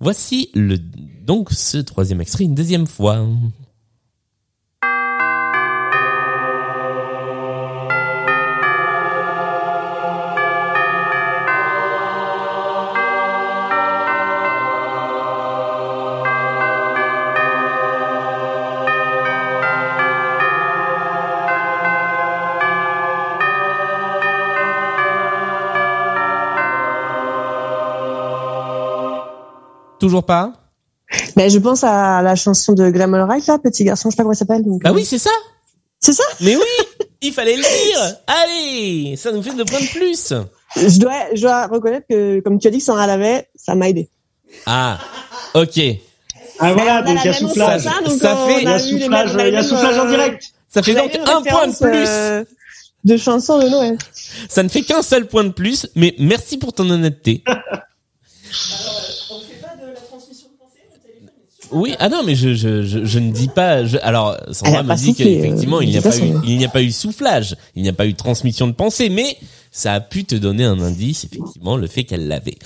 [0.00, 0.78] Voici le
[1.26, 3.26] donc ce troisième extrait une deuxième fois.
[30.08, 30.54] Toujours pas
[31.36, 34.22] Mais je pense à la chanson de Glamol Wright, là, Petit garçon, je sais pas
[34.22, 34.64] comment elle s'appelle.
[34.64, 35.28] donc, Bah euh, oui, c'est ça.
[36.00, 36.22] C'est ça?
[36.40, 36.62] Mais oui,
[37.20, 38.16] il fallait le dire.
[38.26, 40.32] Allez, ça nous fait deux points de plus.
[40.76, 44.08] je dois, je dois reconnaître que, comme tu as dit en l'avait, ça m'a aidé.
[44.64, 44.98] Ah,
[45.52, 45.78] ok.
[46.60, 47.84] Ah voilà, donc il y a soufflage.
[48.06, 50.10] donc Ça fait- Il y a soufflage, mêmes- il y a les soufflage en mêmes,
[50.14, 50.42] direct.
[50.70, 52.06] Ça fait donc un point de plus.
[52.08, 52.44] euh,
[53.04, 53.98] de chansons de Noël.
[54.48, 57.44] Ça ne fait qu'un seul point de plus, mais merci pour ton honnêteté.
[61.70, 63.84] Oui, ah non, mais je, je, je, je ne dis pas.
[63.84, 66.68] Je, alors, Sandra me dit qu'effectivement, euh, il n'y a pas eu, il n'y a
[66.68, 69.36] pas eu soufflage, il n'y a pas eu transmission de pensée, mais
[69.70, 72.58] ça a pu te donner un indice, effectivement, le fait qu'elle l'avait.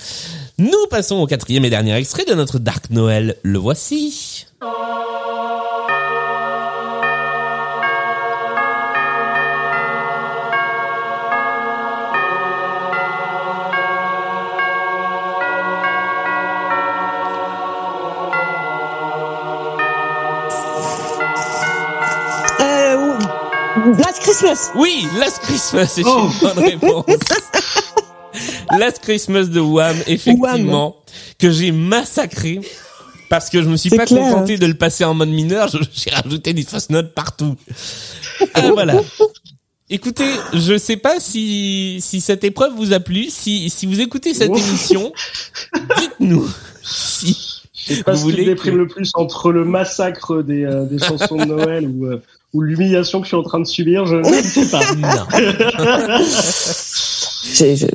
[0.57, 3.35] Nous passons au quatrième et dernier extrait de notre Dark Noël.
[3.43, 4.45] Le voici.
[23.85, 24.71] Last Christmas.
[24.75, 26.29] Oui, Last Christmas, c'est Oh.
[26.31, 27.05] une bonne réponse.
[28.79, 30.95] Last Christmas de Wham, effectivement,
[31.37, 32.61] que j'ai massacré
[33.29, 34.29] parce que je me suis pas clair.
[34.29, 37.55] contenté de le passer en mode mineur, j'ai rajouté des fausses notes partout.
[38.53, 38.95] Ah, voilà.
[39.89, 44.33] Écoutez, je sais pas si si cette épreuve vous a plu, si si vous écoutez
[44.33, 45.11] cette émission,
[45.99, 46.47] dites-nous
[46.83, 49.65] si Je sais pas Vous ce qui voulez me déprime que- le plus entre le
[49.65, 52.21] massacre des, euh, des chansons de Noël ou, euh,
[52.53, 54.81] ou l'humiliation que je suis en train de subir, je ne sais pas.
[54.95, 55.27] non.
[57.45, 57.87] Je, je,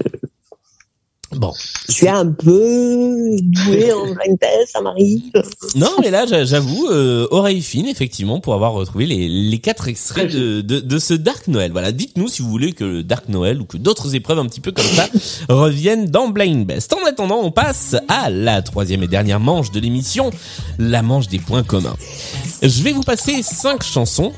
[1.38, 1.52] Bon,
[1.88, 5.22] je suis un peu douée en blind test, ça m'arrive.
[5.76, 9.86] Non, mais là, j'a- j'avoue, euh, oreille fine, effectivement, pour avoir retrouvé les, les quatre
[9.86, 11.70] extraits de, de, de ce Dark Noël.
[11.70, 14.60] Voilà, dites-nous si vous voulez que le Dark Noël ou que d'autres épreuves un petit
[14.60, 15.06] peu comme ça
[15.48, 16.92] reviennent dans Blind Best.
[16.92, 20.30] En attendant, on passe à la troisième et dernière manche de l'émission,
[20.80, 21.96] la manche des points communs.
[22.62, 24.32] Je vais vous passer cinq chansons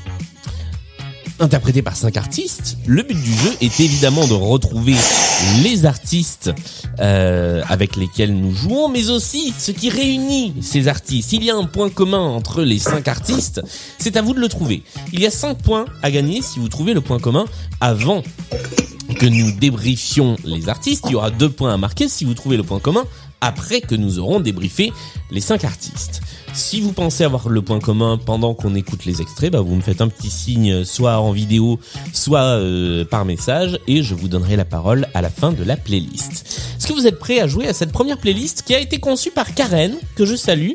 [1.41, 2.77] interprétées par cinq artistes.
[2.85, 4.95] Le but du jeu est évidemment de retrouver
[5.63, 6.51] les artistes
[6.99, 11.33] euh, avec lesquels nous jouons, mais aussi ce qui réunit ces artistes.
[11.33, 13.61] Il y a un point commun entre les cinq artistes,
[13.97, 14.83] c'est à vous de le trouver.
[15.11, 17.45] Il y a cinq points à gagner si vous trouvez le point commun
[17.79, 18.21] avant
[19.19, 21.05] que nous débriefions les artistes.
[21.07, 23.03] Il y aura deux points à marquer si vous trouvez le point commun
[23.41, 24.93] après que nous aurons débriefé
[25.31, 26.21] les cinq artistes.
[26.53, 29.81] Si vous pensez avoir le point commun pendant qu'on écoute les extraits, bah vous me
[29.81, 31.79] faites un petit signe soit en vidéo,
[32.13, 35.77] soit euh, par message et je vous donnerai la parole à la fin de la
[35.77, 36.75] playlist.
[36.77, 39.31] Est-ce que vous êtes prêts à jouer à cette première playlist qui a été conçue
[39.31, 40.73] par Karen, que je salue,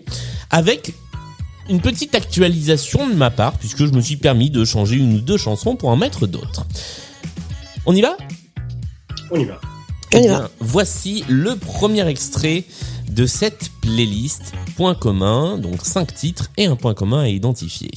[0.50, 0.94] avec
[1.68, 5.20] une petite actualisation de ma part, puisque je me suis permis de changer une ou
[5.20, 6.66] deux chansons pour en mettre d'autres?
[7.84, 8.16] On y va?
[9.30, 9.60] On y va.
[10.12, 12.64] On y Eh bien, voici le premier extrait
[13.08, 14.52] de cette playlist.
[14.76, 17.90] Point commun, donc cinq titres et un point commun à identifier.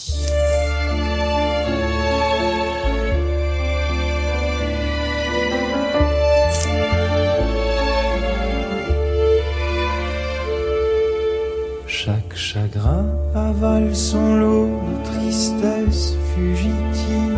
[11.86, 17.38] Chaque chagrin avale son lot de tristesse fugitive.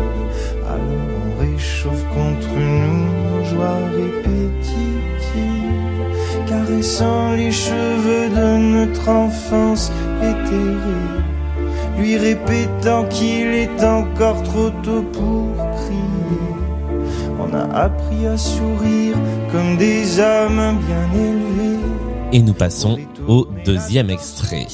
[0.68, 3.21] Alors on réchauffe contre nous
[3.58, 4.32] répétitives.
[6.48, 11.22] Caressant les cheveux de notre enfance éthérée.
[11.98, 16.02] Lui répétant qu'il est encore trop tôt pour crier.
[17.38, 19.16] On a appris à sourire
[19.50, 21.78] comme des âmes bien élevées.
[22.32, 24.66] Et nous passons au deuxième extrait.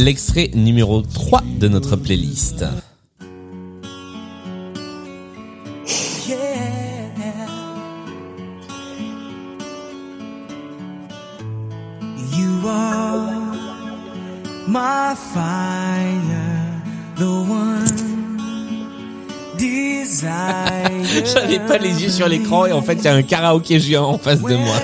[0.00, 2.64] L'extrait numéro 3 de notre playlist.
[14.72, 15.42] My fire,
[17.16, 18.36] the one
[19.58, 21.24] desire.
[21.34, 24.10] J'avais pas les yeux sur l'écran et en fait il y a un karaoké géant
[24.10, 24.76] en face de moi.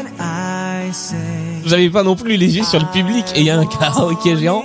[1.65, 4.37] J'avais pas non plus les yeux sur le public et il y a un karaoké
[4.37, 4.65] géant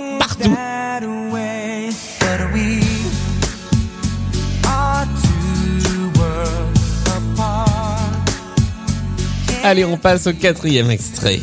[9.72, 11.40] Allez, on passe au quatrième extrait.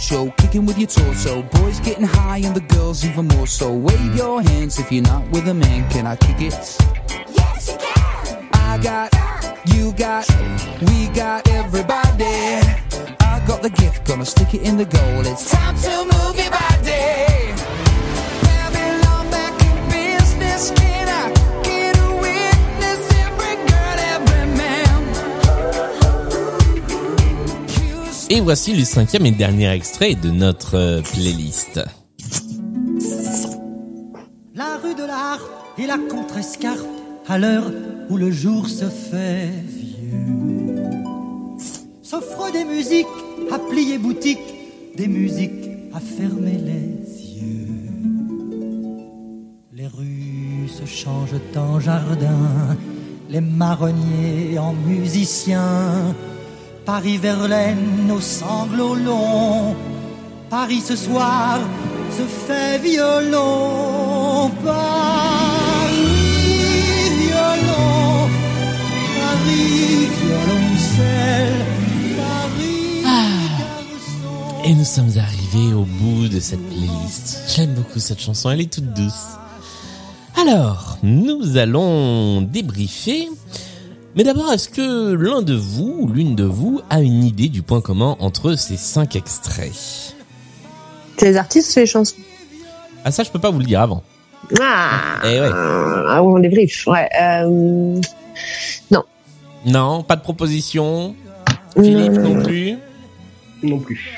[0.00, 1.42] Show, kicking with your torso.
[1.42, 3.72] Boys getting high and the girls even more so.
[3.72, 5.90] Wave your hands if you're not with a man.
[5.90, 6.77] Can I kick it?
[28.38, 31.80] Et voici le cinquième et dernier extrait de notre euh, playlist.
[34.54, 35.40] La rue de l'art
[35.76, 36.86] et la contrescarpe
[37.26, 37.68] à l'heure
[38.08, 40.24] où le jour se fait vieux.
[42.00, 43.08] S'offrent des musiques
[43.50, 44.38] à plier boutique,
[44.96, 47.90] des musiques à fermer les yeux.
[49.72, 52.76] Les rues se changent en jardin,
[53.28, 56.14] les marronniers en musiciens.
[56.88, 59.76] Paris-Verlaine aux sanglots longs.
[60.48, 61.58] Paris ce soir
[62.10, 64.50] se fait violon.
[64.64, 65.98] Paris
[67.20, 68.30] violon.
[69.20, 71.66] Paris violoncelle.
[72.16, 74.64] Paris garçon.
[74.64, 77.52] Et nous sommes arrivés au bout de cette playlist.
[77.54, 79.36] J'aime beaucoup cette chanson, elle est toute douce.
[80.40, 83.28] Alors, nous allons débriefer.
[84.16, 87.62] Mais d'abord, est-ce que l'un de vous ou l'une de vous a une idée du
[87.62, 90.14] point commun entre ces cinq extraits?
[91.16, 92.16] C'est les artistes ou c'est les chansons?
[93.04, 94.02] Ah ça, je peux pas vous le dire avant.
[94.60, 95.50] Ah, Eh ouais.
[95.52, 96.86] ah on débrief.
[96.86, 97.08] Ouais.
[97.20, 98.00] Euh,
[99.66, 101.14] Non, pas de proposition.
[101.74, 102.76] Philippe non plus?
[103.62, 104.10] Non plus.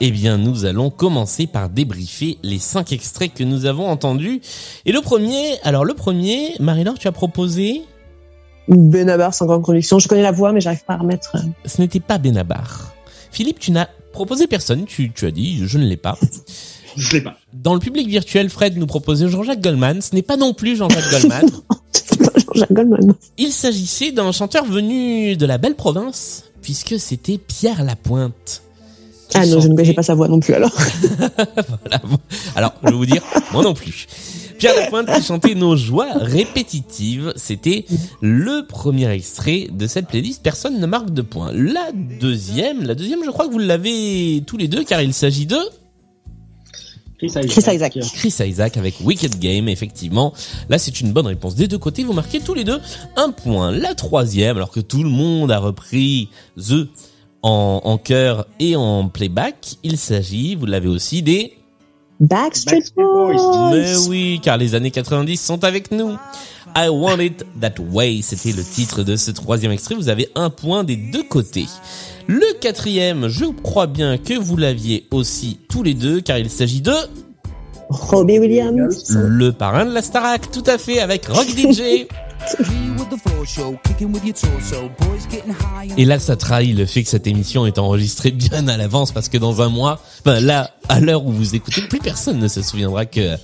[0.00, 4.40] Eh bien, nous allons commencer par débriefer les cinq extraits que nous avons entendus.
[4.84, 7.82] Et le premier, alors le premier, Marie-Laure, tu as proposé,
[8.68, 9.98] Benabar sans grande conviction.
[9.98, 11.36] Je connais la voix, mais j'arrive pas à remettre.
[11.36, 12.92] euh, ce n'était pas Benabar.
[13.30, 16.18] Philippe, tu n'as proposé personne, tu, tu as dit, je ne l'ai pas.
[16.96, 17.36] Je l'ai pas.
[17.54, 20.02] Dans le public virtuel, Fred nous proposait Jean-Jacques Goldman.
[20.02, 21.46] Ce n'est pas non plus Jean-Jacques Goldman.
[22.54, 23.14] Jean-Jacques Goldman.
[23.38, 28.62] Il s'agissait d'un chanteur venu de la belle province, puisque c'était Pierre Lapointe.
[29.34, 30.70] Ah non, je ne connaissais pas sa voix non plus alors.
[31.80, 32.02] Voilà.
[32.54, 33.22] Alors, je vais vous dire,
[33.54, 34.06] moi non plus.
[34.62, 37.32] Pierre Lapointe qui chantait nos joies répétitives.
[37.34, 37.84] C'était
[38.20, 40.40] le premier extrait de cette playlist.
[40.40, 41.50] Personne ne marque de points.
[41.52, 45.46] La deuxième, la deuxième, je crois que vous l'avez tous les deux, car il s'agit
[45.46, 45.58] de
[47.18, 47.48] Chris Isaac.
[47.48, 47.98] Chris Isaac.
[48.14, 50.32] Chris Isaac avec Wicked Game, effectivement.
[50.68, 51.56] Là, c'est une bonne réponse.
[51.56, 52.78] Des deux côtés, vous marquez tous les deux
[53.16, 53.72] un point.
[53.72, 56.86] La troisième, alors que tout le monde a repris The
[57.42, 61.54] en, en chœur et en playback, il s'agit, vous l'avez aussi, des...
[62.22, 63.36] Backstreet Backstreet Boys.
[63.36, 63.70] Boys.
[63.74, 66.16] Mais oui, car les années 90 sont avec nous.
[66.76, 69.96] I Want It That Way, c'était le titre de ce troisième extrait.
[69.96, 71.66] Vous avez un point des deux côtés.
[72.28, 76.80] Le quatrième, je crois bien que vous l'aviez aussi tous les deux, car il s'agit
[76.80, 76.94] de
[77.88, 79.14] Robbie Williams.
[79.14, 82.06] le parrain de la Starac, tout à fait, avec Rock DJ.
[85.96, 89.28] Et là, ça trahit le fait que cette émission est enregistrée bien à l'avance, parce
[89.28, 92.62] que dans un mois, enfin là, à l'heure où vous écoutez, plus personne ne se
[92.62, 93.36] souviendra que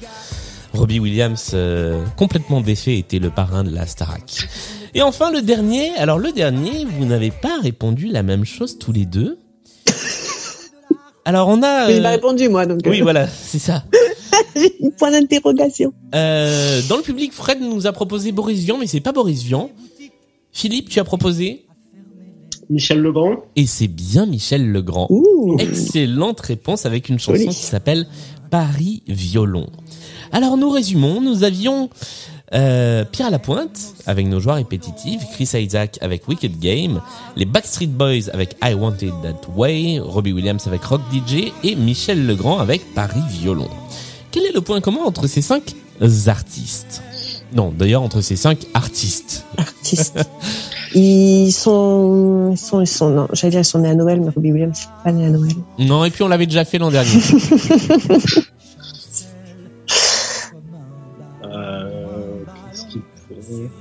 [0.74, 4.48] Robbie Williams, euh, complètement défait, était le parrain de la Starac.
[4.94, 8.92] Et enfin, le dernier, alors le dernier, vous n'avez pas répondu la même chose tous
[8.92, 9.38] les deux.
[11.24, 11.90] Alors on a...
[11.90, 12.80] Euh, pas répondu moi donc.
[12.86, 13.84] oui, euh, voilà, c'est ça.
[14.56, 15.92] J'ai point d'interrogation.
[16.14, 19.70] Euh, dans le public, Fred nous a proposé Boris Vian, mais c'est pas Boris Vian.
[20.52, 21.66] Philippe, tu as proposé
[22.70, 23.36] Michel Legrand.
[23.56, 25.06] Et c'est bien Michel Legrand.
[25.10, 25.56] Ouh.
[25.58, 27.48] Excellente réponse avec une chanson Joli.
[27.48, 28.06] qui s'appelle
[28.50, 29.66] Paris Violon.
[30.32, 31.88] Alors nous résumons, nous avions
[32.54, 37.00] euh, Pierre Lapointe avec nos joies répétitives, Chris Isaac avec Wicked Game,
[37.36, 42.26] les Backstreet Boys avec I Wanted That Way, Robbie Williams avec Rock DJ et Michel
[42.26, 43.68] Legrand avec Paris Violon.
[44.30, 45.74] Quel est le point commun entre ces cinq
[46.26, 47.02] artistes
[47.54, 49.44] Non, d'ailleurs entre ces cinq artistes.
[49.56, 50.18] Artistes.
[50.94, 54.30] Ils sont, ils sont, ils sont, non, j'allais dire ils sont nés à Noël, mais
[54.30, 55.52] Robbie Williams c'est pas né à Noël.
[55.78, 57.10] Non, et puis on l'avait déjà fait l'an dernier.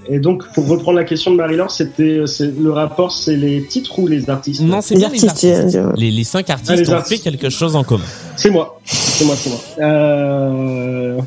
[0.09, 3.99] Et donc, pour reprendre la question de Marie-Laure, c'était c'est- le rapport, c'est les titres
[3.99, 4.61] ou les artistes?
[4.61, 7.23] Non, c'est Les bien les artistes, Les, les cinq artistes Ah, les ont artistes.
[7.23, 8.03] fait quelque chose en commun.
[8.35, 8.79] C'est moi.
[8.85, 9.59] C'est moi, c'est moi.
[9.79, 11.19] Euh...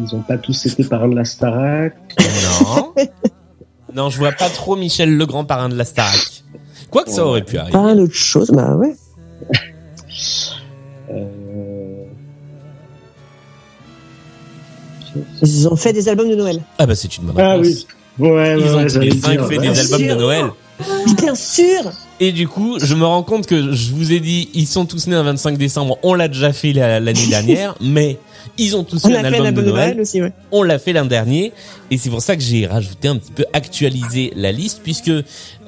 [0.00, 1.94] Ils ont pas tous été parrains de la Starac.
[2.20, 2.92] Non.
[3.94, 6.42] non, je vois pas trop Michel Legrand parrain de la Starac.
[6.90, 7.72] Quoi que ça aurait pu arriver.
[7.72, 8.94] Pas d'autre chose, bah ouais.
[11.08, 11.24] Euh,
[15.42, 16.60] Ils ont fait des albums de Noël.
[16.78, 17.66] Ah bah c'est une bonne Ah réponse.
[17.66, 17.86] oui.
[18.18, 19.68] Ouais, Ils ouais, ont ouais, tous j'allais les le cinq dire, fait ouais.
[19.68, 20.16] des albums de sûr.
[20.16, 20.46] Noël.
[21.16, 24.66] Bien sûr Et du coup, je me rends compte que je vous ai dit, ils
[24.66, 25.98] sont tous nés un 25 décembre.
[26.02, 28.18] On l'a déjà fait la- l'année dernière, mais
[28.58, 30.00] ils ont tous On fait a un fait album de Noël.
[30.00, 30.32] aussi, ouais.
[30.52, 31.52] On l'a fait l'an dernier,
[31.90, 35.10] et c'est pour ça que j'ai rajouté un petit peu actualisé la liste, puisque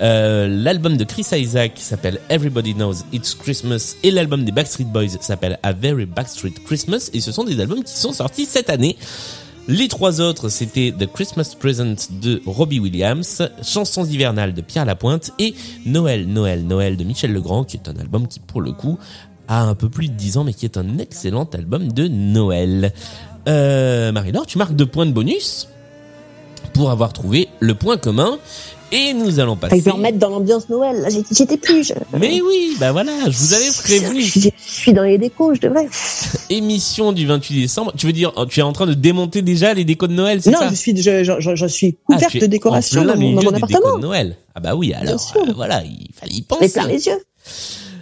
[0.00, 5.08] euh, l'album de Chris Isaac s'appelle Everybody Knows It's Christmas et l'album des Backstreet Boys
[5.20, 8.96] s'appelle A Very Backstreet Christmas, et ce sont des albums qui sont sortis cette année.
[9.70, 15.32] Les trois autres, c'était The Christmas Present de Robbie Williams, Chansons hivernales de Pierre Lapointe
[15.38, 15.54] et
[15.84, 18.98] Noël, Noël, Noël de Michel Legrand, qui est un album qui, pour le coup,
[19.46, 22.94] a un peu plus de 10 ans, mais qui est un excellent album de Noël.
[23.46, 25.68] Euh, Marie-Laure, tu marques deux points de bonus
[26.72, 28.38] pour avoir trouvé le point commun.
[28.90, 29.76] Et nous allons passer...
[29.76, 30.96] il peut remettre dans l'ambiance Noël.
[31.02, 31.84] Là, j'étais- plus.
[31.88, 31.92] Je...
[32.18, 34.22] Mais oui, bah voilà, je vous avais prévenu.
[34.22, 35.86] Je, je suis dans les décos, je devrais.
[36.50, 37.92] Émission du 28 décembre.
[37.96, 40.50] Tu veux dire, tu es en train de démonter déjà les décos de Noël, c'est
[40.50, 43.14] Non, ça je suis, je, je, je- je suis Ah, couverte de décoration en plein
[43.14, 43.96] dans mon, dans mon des décos appartement.
[43.98, 44.36] de Noël.
[44.54, 46.70] Ah bah oui, alors euh, voilà, il fallait y penser.
[46.72, 47.22] plein les yeux.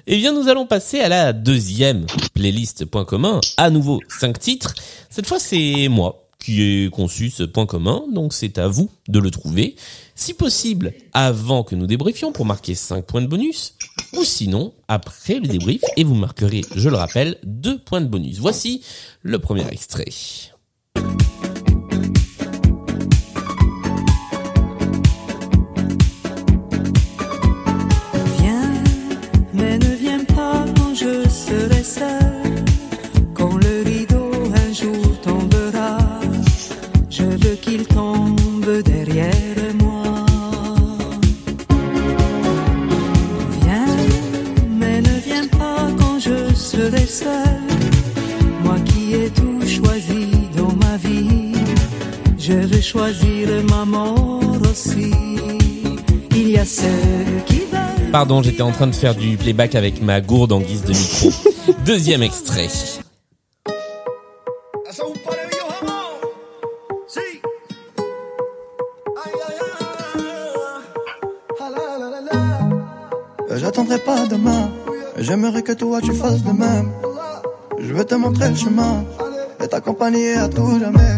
[0.06, 3.40] Eh bien, nous allons passer à la deuxième playlist point commun.
[3.56, 4.74] À nouveau, cinq titres.
[5.10, 9.18] Cette fois, c'est moi qui ai conçu ce point commun, donc c'est à vous de
[9.18, 9.74] le trouver.
[10.14, 13.74] Si possible, avant que nous débriefions pour marquer 5 points de bonus,
[14.12, 18.38] ou sinon, après le débrief, et vous marquerez, je le rappelle, 2 points de bonus.
[18.38, 18.84] Voici
[19.22, 20.04] le premier extrait.
[47.06, 47.60] Seul.
[48.62, 51.52] Moi qui ai tout choisi dans ma vie,
[52.38, 55.12] je veux choisir ma mort aussi.
[56.32, 56.86] Il y a ceux
[57.46, 58.10] qui veulent.
[58.12, 61.30] Pardon, j'étais en train de faire du playback avec ma gourde en guise de micro.
[61.86, 62.68] Deuxième extrait.
[75.26, 76.88] J'aimerais que toi tu fasses de même.
[77.80, 79.04] Je veux te montrer le chemin
[79.60, 81.14] et t'accompagner à tout jamais.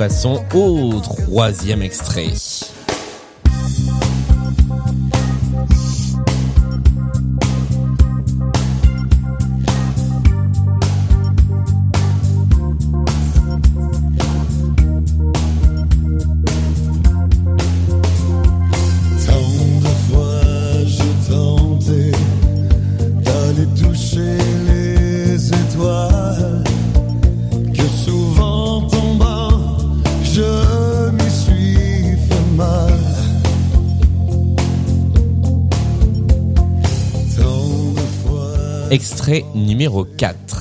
[0.00, 2.32] Passons au troisième extrait.
[39.30, 40.59] Extrait numéro 4.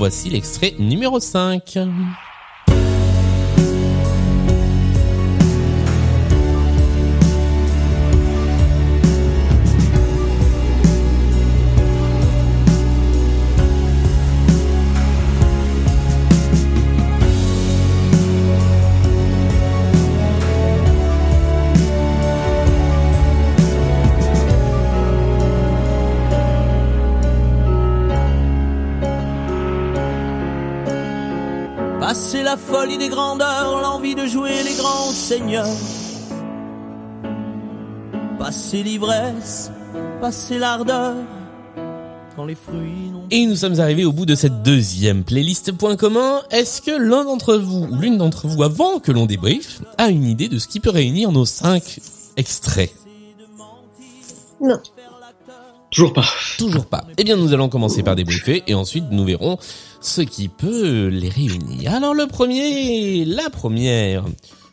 [0.00, 1.78] Voici l'extrait numéro 5.
[35.30, 35.66] Les grands seigneurs.
[38.38, 39.70] Passer l'ivresse,
[40.20, 41.14] passer l'ardeur,
[42.36, 45.96] quand les fruits n'ont Et nous sommes arrivés au bout de cette deuxième playlist point
[45.96, 46.40] commun.
[46.50, 50.24] Est-ce que l'un d'entre vous, ou l'une d'entre vous, avant que l'on débrief, a une
[50.24, 52.00] idée de ce qui peut réunir nos cinq
[52.36, 52.94] extraits?
[54.62, 54.80] Non.
[55.90, 56.24] Toujours pas.
[56.56, 57.04] Toujours pas.
[57.18, 59.58] Eh bien, nous allons commencer par débriefer et ensuite nous verrons
[60.00, 61.92] ce qui peut les réunir.
[61.92, 64.24] Alors le premier, la première.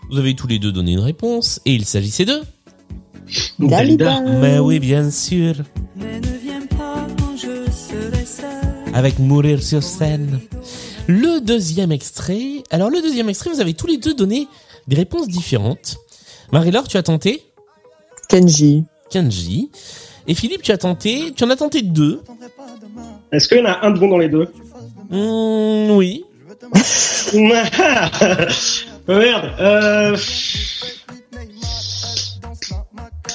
[0.10, 2.42] Vous avez tous les deux donné une réponse et il s'agissait de
[3.60, 4.22] Dalida.
[4.22, 5.56] Mais oui, bien sûr.
[5.96, 8.94] Mais ne viens pas quand je serai seule.
[8.94, 10.40] Avec Mourir sur scène.
[11.08, 12.64] Le deuxième extrait.
[12.72, 14.48] Alors le deuxième extrait, vous avez tous les deux donné
[14.88, 15.98] des réponses différentes.
[16.54, 17.44] Marie-Laure, tu as tenté
[18.30, 18.86] Kenji.
[19.10, 19.72] Kenji.
[20.28, 22.22] Et Philippe, tu as tenté, tu en as tenté deux.
[23.32, 24.48] Est-ce qu'il y en a un de bon dans les deux?
[25.10, 26.24] Hmm, oui.
[29.08, 29.52] Merde.
[29.60, 30.18] Euh...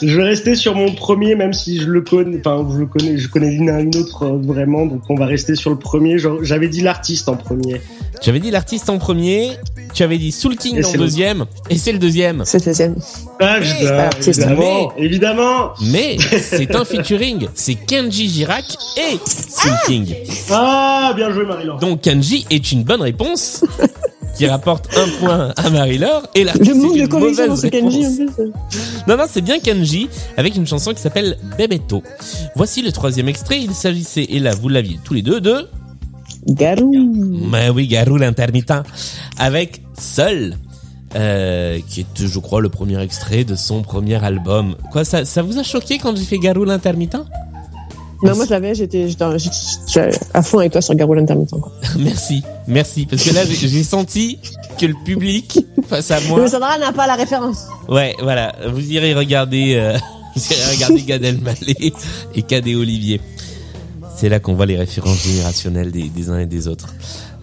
[0.01, 2.39] Je vais rester sur mon premier, même si je le connais.
[2.45, 3.19] Enfin, je le connais.
[3.19, 4.85] Je connais l'une à une autre euh, vraiment.
[4.87, 6.19] Donc, on va rester sur le premier.
[6.19, 7.81] Genre, J'avais dit l'artiste en premier.
[8.21, 9.51] Tu avais dit l'artiste en premier,
[9.95, 12.45] tu avais dit Soul King Et en c'est le- deuxième, et c'est le deuxième.
[12.45, 12.95] C'est le deuxième.
[13.41, 14.29] Ah, Mais- je- pas l'artiste.
[14.41, 15.71] évidemment, évidemment.
[15.91, 18.65] Mais c'est un featuring, c'est Kenji Girac
[18.97, 20.15] et Soul King.
[20.51, 21.79] Ah, bien joué, Marie-Laure.
[21.79, 23.65] Donc Kenji est une bonne réponse
[24.37, 27.67] qui rapporte un point à Marie-Laure et l'artiste Le manque de correction dans mauvaise ce
[27.67, 28.53] Kenji, en plus.
[29.07, 32.03] Non, non, c'est bien Kenji avec une chanson qui s'appelle Bebeto.
[32.57, 33.61] Voici le troisième extrait.
[33.61, 35.69] Il s'agissait, et là vous l'aviez tous les deux, de
[36.49, 36.93] Garou.
[37.51, 38.73] Mais oui, Garou l'intermittent
[39.39, 40.57] avec Seul.
[41.15, 44.77] Euh, qui est, je crois, le premier extrait de son premier album.
[44.91, 47.19] Quoi, ça, ça vous a choqué quand j'ai fait Garou l'intermittent?
[48.23, 49.09] Non, moi je l'avais, j'étais
[50.35, 51.55] à fond avec toi sur Garou l'intermittent.
[51.99, 54.39] Merci, merci, parce que là j'ai j'ai senti
[54.79, 55.59] que le public
[55.89, 56.41] face à moi.
[56.41, 57.67] Mais Sandra n'a pas la référence.
[57.89, 59.99] Ouais, voilà, vous irez regarder, euh,
[60.37, 61.93] vous irez regarder Gad Elmaleh
[62.35, 63.21] et Cadet Olivier.
[64.17, 66.95] C'est là qu'on voit les références générationnelles des, des uns et des autres.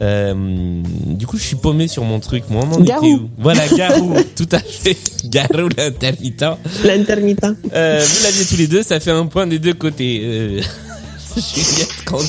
[0.01, 2.43] Euh, du coup, je suis paumé sur mon truc.
[2.49, 3.05] Moi, on en Garou.
[3.05, 4.97] était où Voilà, Garou, tout à fait.
[5.25, 6.45] Garou l'intermittent.
[6.85, 7.45] L'intermittent.
[7.73, 10.21] Euh, vous l'aviez tous les deux, ça fait un point des deux côtés.
[10.23, 10.61] Euh,
[11.35, 12.19] Juliette, quand,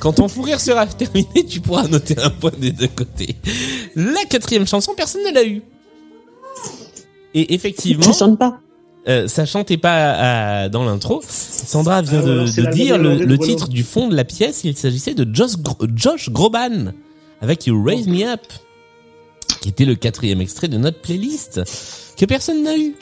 [0.00, 3.36] quand ton fou rire sera terminé, tu pourras noter un point des deux côtés.
[3.94, 5.62] La quatrième chanson, personne ne l'a eu.
[7.34, 8.58] Et effectivement, Je chante pas.
[9.06, 11.22] euh, ça chantait pas à- dans l'intro.
[11.28, 14.62] Sandra vient Ah, de, voilà, de dire le, le titre du fond de la pièce.
[14.64, 15.52] Il s'agissait de Josh,
[15.94, 16.92] Josh Groban
[17.40, 18.42] avec You Raise Me Up,
[19.60, 21.62] qui était le quatrième extrait de notre playlist
[22.16, 22.96] que personne n'a eu.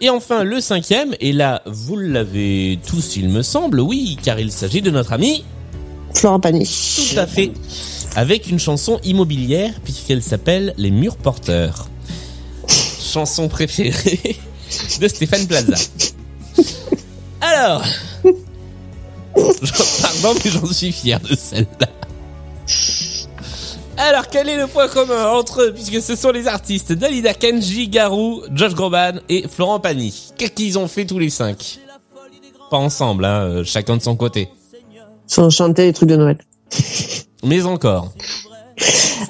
[0.00, 4.50] Et enfin le cinquième, et là vous l'avez tous il me semble, oui, car il
[4.50, 5.44] s'agit de notre ami
[6.14, 6.64] Florent Pagny.
[6.66, 7.52] tout à fait.
[8.16, 11.88] Avec une chanson immobilière, puisqu'elle s'appelle Les Murs Porteurs.
[12.68, 14.36] Chanson préférée
[15.00, 15.76] de Stéphane Plaza.
[17.40, 17.82] Alors,
[19.34, 21.88] pardon, mais j'en suis fier de celle-là.
[24.08, 27.86] Alors, quel est le point commun entre eux, puisque ce sont les artistes Dalida Kenji,
[27.88, 30.32] Garou, Josh Groban et Florent Pagny?
[30.36, 31.78] Qu'est-ce qu'ils ont fait tous les cinq?
[32.68, 34.48] Pas ensemble, hein, euh, chacun de son côté.
[35.28, 36.38] Sans chanter les trucs de Noël.
[37.44, 38.12] Mais encore.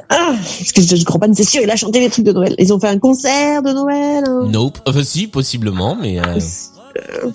[0.09, 2.55] Ah, parce que crois pas, c'est sûr, il a chanté les trucs de Noël.
[2.59, 4.25] Ils ont fait un concert de Noël.
[4.27, 4.47] hein.
[4.49, 4.79] Nope.
[4.87, 6.39] Enfin, si, possiblement, mais euh,
[6.97, 7.31] Euh,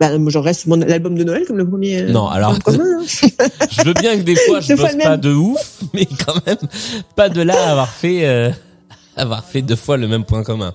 [0.00, 2.02] Bah, moi, j'en reste mon album de Noël comme le premier.
[2.02, 3.04] euh, Non, alors- commun, hein.
[3.70, 6.56] je veux bien que des fois je bosse pas de ouf, mais quand même
[7.16, 8.50] pas de là à avoir fait euh,
[9.16, 10.72] avoir fait deux fois le même point commun.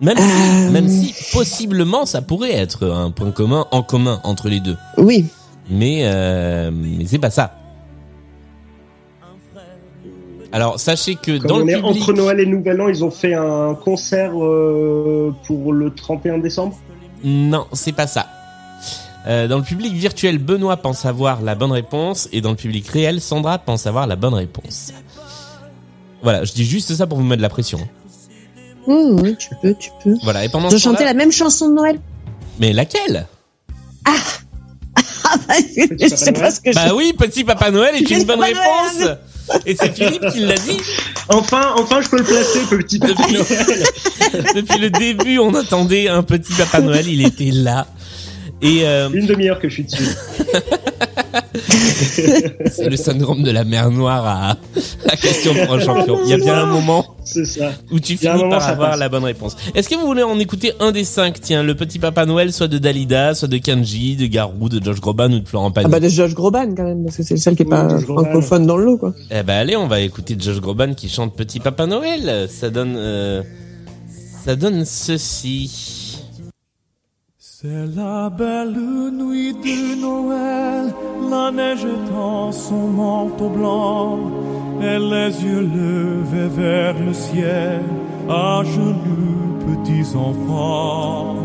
[0.00, 0.70] Même si, Euh.
[0.70, 5.26] même si possiblement ça pourrait être un point commun en commun entre les deux, Oui.
[5.70, 7.52] mais euh, mais c'est pas ça.
[10.54, 13.02] Alors sachez que Comme dans on le est public, entre Noël et Nouvel An, ils
[13.04, 16.76] ont fait un concert euh, pour le 31 décembre?
[17.24, 18.26] Non, c'est pas ça.
[19.26, 22.88] Euh, dans le public virtuel, Benoît pense avoir la bonne réponse et dans le public
[22.88, 24.92] réel, Sandra pense avoir la bonne réponse.
[26.22, 27.78] Voilà, je dis juste ça pour vous mettre de la pression.
[28.88, 30.16] Mmh, oui, tu peux, tu peux.
[30.24, 32.00] Voilà, et pendant ce temps-là- chanté la même chanson de Noël.
[32.58, 33.26] Mais laquelle?
[35.24, 35.54] Ah bah,
[35.98, 36.92] je sais pas ce que Bah je...
[36.92, 39.18] oui, Petit Papa Noël est une bonne Papa réponse Noël.
[39.66, 40.78] Et c'est Philippe qui l'a dit
[41.28, 43.84] Enfin, enfin, je peux le placer, petit Papa Depuis- Noël.
[44.56, 47.86] Depuis le début, on attendait un Petit Papa Noël, il était là.
[48.60, 50.04] Et euh, Une demi-heure que je suis dessus.
[52.70, 54.56] C'est le syndrome de la mer Noire à,
[55.08, 56.18] à question pour un champion.
[56.24, 57.72] Il y a bien un moment ça.
[57.90, 59.00] où tu finis moment, par avoir passe.
[59.00, 59.56] la bonne réponse.
[59.74, 61.40] Est-ce que vous voulez en écouter un des cinq?
[61.40, 65.00] Tiens, le petit Papa Noël, soit de Dalida, soit de Kanji, de Garou, de Josh
[65.00, 65.86] Groban ou de Florent Pagny?
[65.86, 67.70] Ah bah de Josh Groban quand même, parce que c'est le seul qui est Oui,
[67.70, 69.14] pas francophone dans le lot, quoi.
[69.30, 72.48] Eh ben allez, on va écouter Josh Groban qui chante Petit Papa Noël.
[72.50, 73.42] Ça donne, euh,
[74.44, 75.70] ça donne ceci.
[77.64, 78.76] C'est la belle
[79.12, 80.92] nuit de Noël,
[81.30, 84.18] la neige étend son manteau blanc,
[84.80, 87.82] et les yeux levés vers le ciel,
[88.28, 91.36] à genoux petits enfants,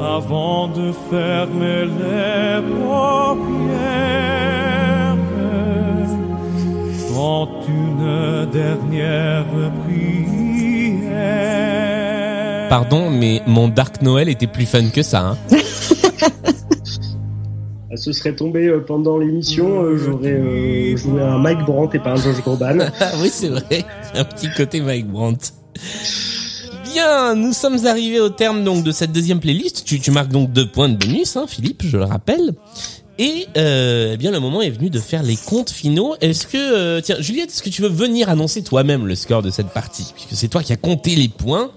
[0.00, 4.31] avant de fermer les paupières,
[12.72, 15.36] Pardon, mais mon Dark Noël était plus fun que ça.
[15.50, 15.56] Hein.
[17.96, 22.12] Ce serait tombé euh, pendant l'émission, euh, j'aurais euh, joué un Mike Brandt et pas
[22.12, 22.78] un Josh Groban.
[22.98, 23.84] Ah oui, c'est vrai.
[24.14, 25.52] Un petit côté Mike Brandt.
[26.94, 29.84] Bien, nous sommes arrivés au terme donc de cette deuxième playlist.
[29.84, 32.54] Tu, tu marques donc deux points de bonus, hein, Philippe, je le rappelle.
[33.18, 36.14] Et euh, eh bien, le moment est venu de faire les comptes finaux.
[36.22, 39.50] Est-ce que, euh, tiens, Juliette, est-ce que tu veux venir annoncer toi-même le score de
[39.50, 41.70] cette partie, puisque c'est toi qui as compté les points.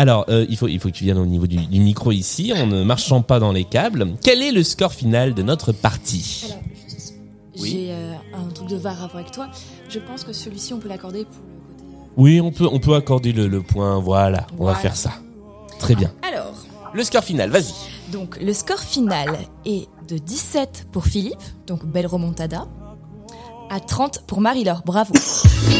[0.00, 2.54] Alors, euh, il faut il faut que tu viennes au niveau du, du micro ici,
[2.56, 4.06] en ne marchant pas dans les câbles.
[4.22, 7.14] Quel est le score final de notre partie Alors, juste,
[7.58, 7.70] Oui.
[7.72, 9.48] j'ai euh, un truc de VAR à voir avec toi.
[9.90, 11.84] Je pense que celui-ci, on peut l'accorder pour le côté.
[11.94, 13.98] euh, Oui, on peut on peut accorder le, le point.
[13.98, 15.12] Voilà, on va faire ça.
[15.78, 16.10] Très bien.
[16.26, 16.54] Alors,
[16.94, 17.74] Le score final, vas-y.
[18.10, 22.66] donc le score final est de 17 pour Philippe, donc belle remontada,
[23.68, 24.82] à 30 pour Marie-Laure.
[24.86, 25.12] Bravo.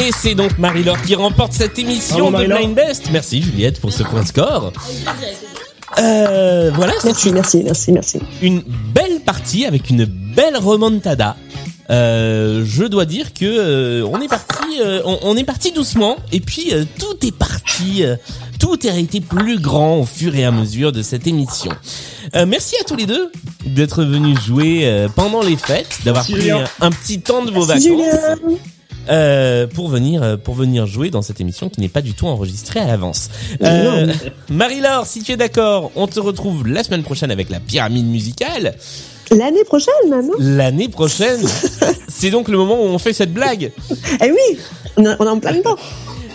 [0.00, 2.52] Et c'est donc Marie-Laure qui remporte cette émission Bravo, de.
[2.52, 3.08] Blind Best.
[3.12, 4.72] Merci Juliette pour ce point de score.
[5.98, 8.18] Euh, voilà, Merci, merci, merci, merci.
[8.42, 11.36] une belle partie avec une belle remontada.
[11.90, 16.16] Euh, je dois dire que euh, on est parti, euh, on, on est parti doucement
[16.32, 18.16] et puis euh, tout est parti, euh,
[18.58, 21.70] tout a été plus grand au fur et à mesure de cette émission.
[22.34, 23.30] Euh, merci à tous les deux
[23.66, 27.66] d'être venus jouer euh, pendant les fêtes, d'avoir pris un, un petit temps de vos
[27.66, 28.58] Merci, vacances Julien.
[29.10, 32.26] Euh, pour venir euh, pour venir jouer dans cette émission qui n'est pas du tout
[32.26, 33.30] enregistrée à l'avance.
[33.62, 34.12] Euh,
[34.50, 38.74] Marie-Laure, si tu es d'accord, on te retrouve la semaine prochaine avec la pyramide musicale.
[39.30, 41.40] L'année prochaine, non L'année prochaine,
[42.08, 43.72] c'est donc le moment où on fait cette blague.
[44.22, 44.58] Eh oui,
[44.96, 45.76] on est on est en plein dedans.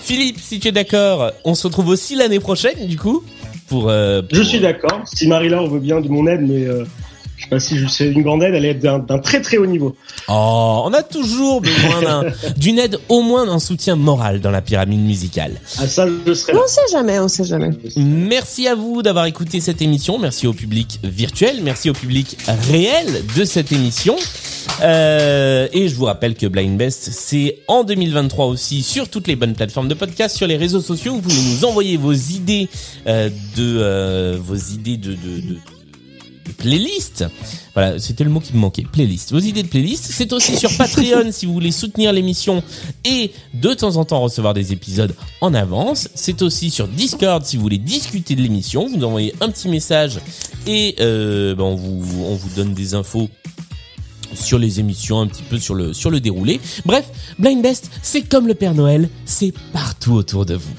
[0.01, 3.23] Philippe, si tu es d'accord, on se retrouve aussi l'année prochaine, du coup,
[3.67, 3.89] pour.
[3.89, 5.01] euh, pour- Je suis d'accord.
[5.05, 6.83] Si Marie-Laure veut bien de mon aide, mais euh,
[7.39, 9.65] je sais pas si je c'est une grande aide, elle est d'un très très haut
[9.65, 9.95] niveau.
[10.27, 12.23] Oh, on a toujours besoin d'un-
[12.57, 15.53] d'une aide, au moins d'un soutien moral dans la pyramide musicale.
[15.79, 16.59] À ça, je serai là.
[16.63, 17.69] On sait jamais, on sait jamais.
[17.95, 20.19] Merci à vous d'avoir écouté cette émission.
[20.19, 21.61] Merci au public virtuel.
[21.63, 22.37] Merci au public
[22.69, 24.15] réel de cette émission.
[24.81, 29.35] Euh, et je vous rappelle que Blind Best, c'est en 2023 aussi sur toutes les
[29.37, 31.13] bonnes plateformes de podcast, sur les réseaux sociaux.
[31.15, 32.67] Vous pouvez nous envoyer vos idées
[33.07, 35.57] euh, de euh, vos idées de, de, de, de
[36.49, 37.25] playlist.
[37.73, 38.85] Voilà, c'était le mot qui me manquait.
[38.91, 39.31] Playlist.
[39.31, 40.09] Vos idées de playlist.
[40.11, 42.63] C'est aussi sur Patreon si vous voulez soutenir l'émission
[43.05, 46.09] et de temps en temps recevoir des épisodes en avance.
[46.15, 48.87] C'est aussi sur Discord si vous voulez discuter de l'émission.
[48.87, 50.19] Vous envoyez un petit message
[50.67, 53.29] et euh, ben, on vous on vous donne des infos
[54.33, 56.59] sur les émissions, un petit peu sur le sur le déroulé.
[56.85, 57.05] Bref,
[57.37, 60.73] Blind Best, c'est comme le Père Noël, c'est partout autour de vous.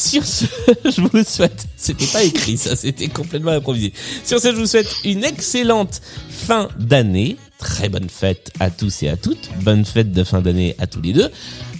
[0.00, 0.46] Sur ce,
[0.86, 3.92] je vous souhaite, c'était pas écrit ça, c'était complètement improvisé.
[4.24, 9.10] Sur ce, je vous souhaite une excellente fin d'année, très bonne fête à tous et
[9.10, 11.30] à toutes, bonne fête de fin d'année à tous les deux,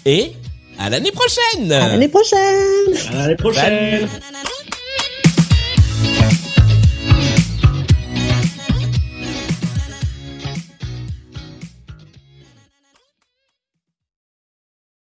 [0.04, 0.32] et
[0.78, 2.94] à l'année prochaine À l'année prochaine.
[3.10, 4.00] À l'année prochaine.
[4.00, 4.06] Salut.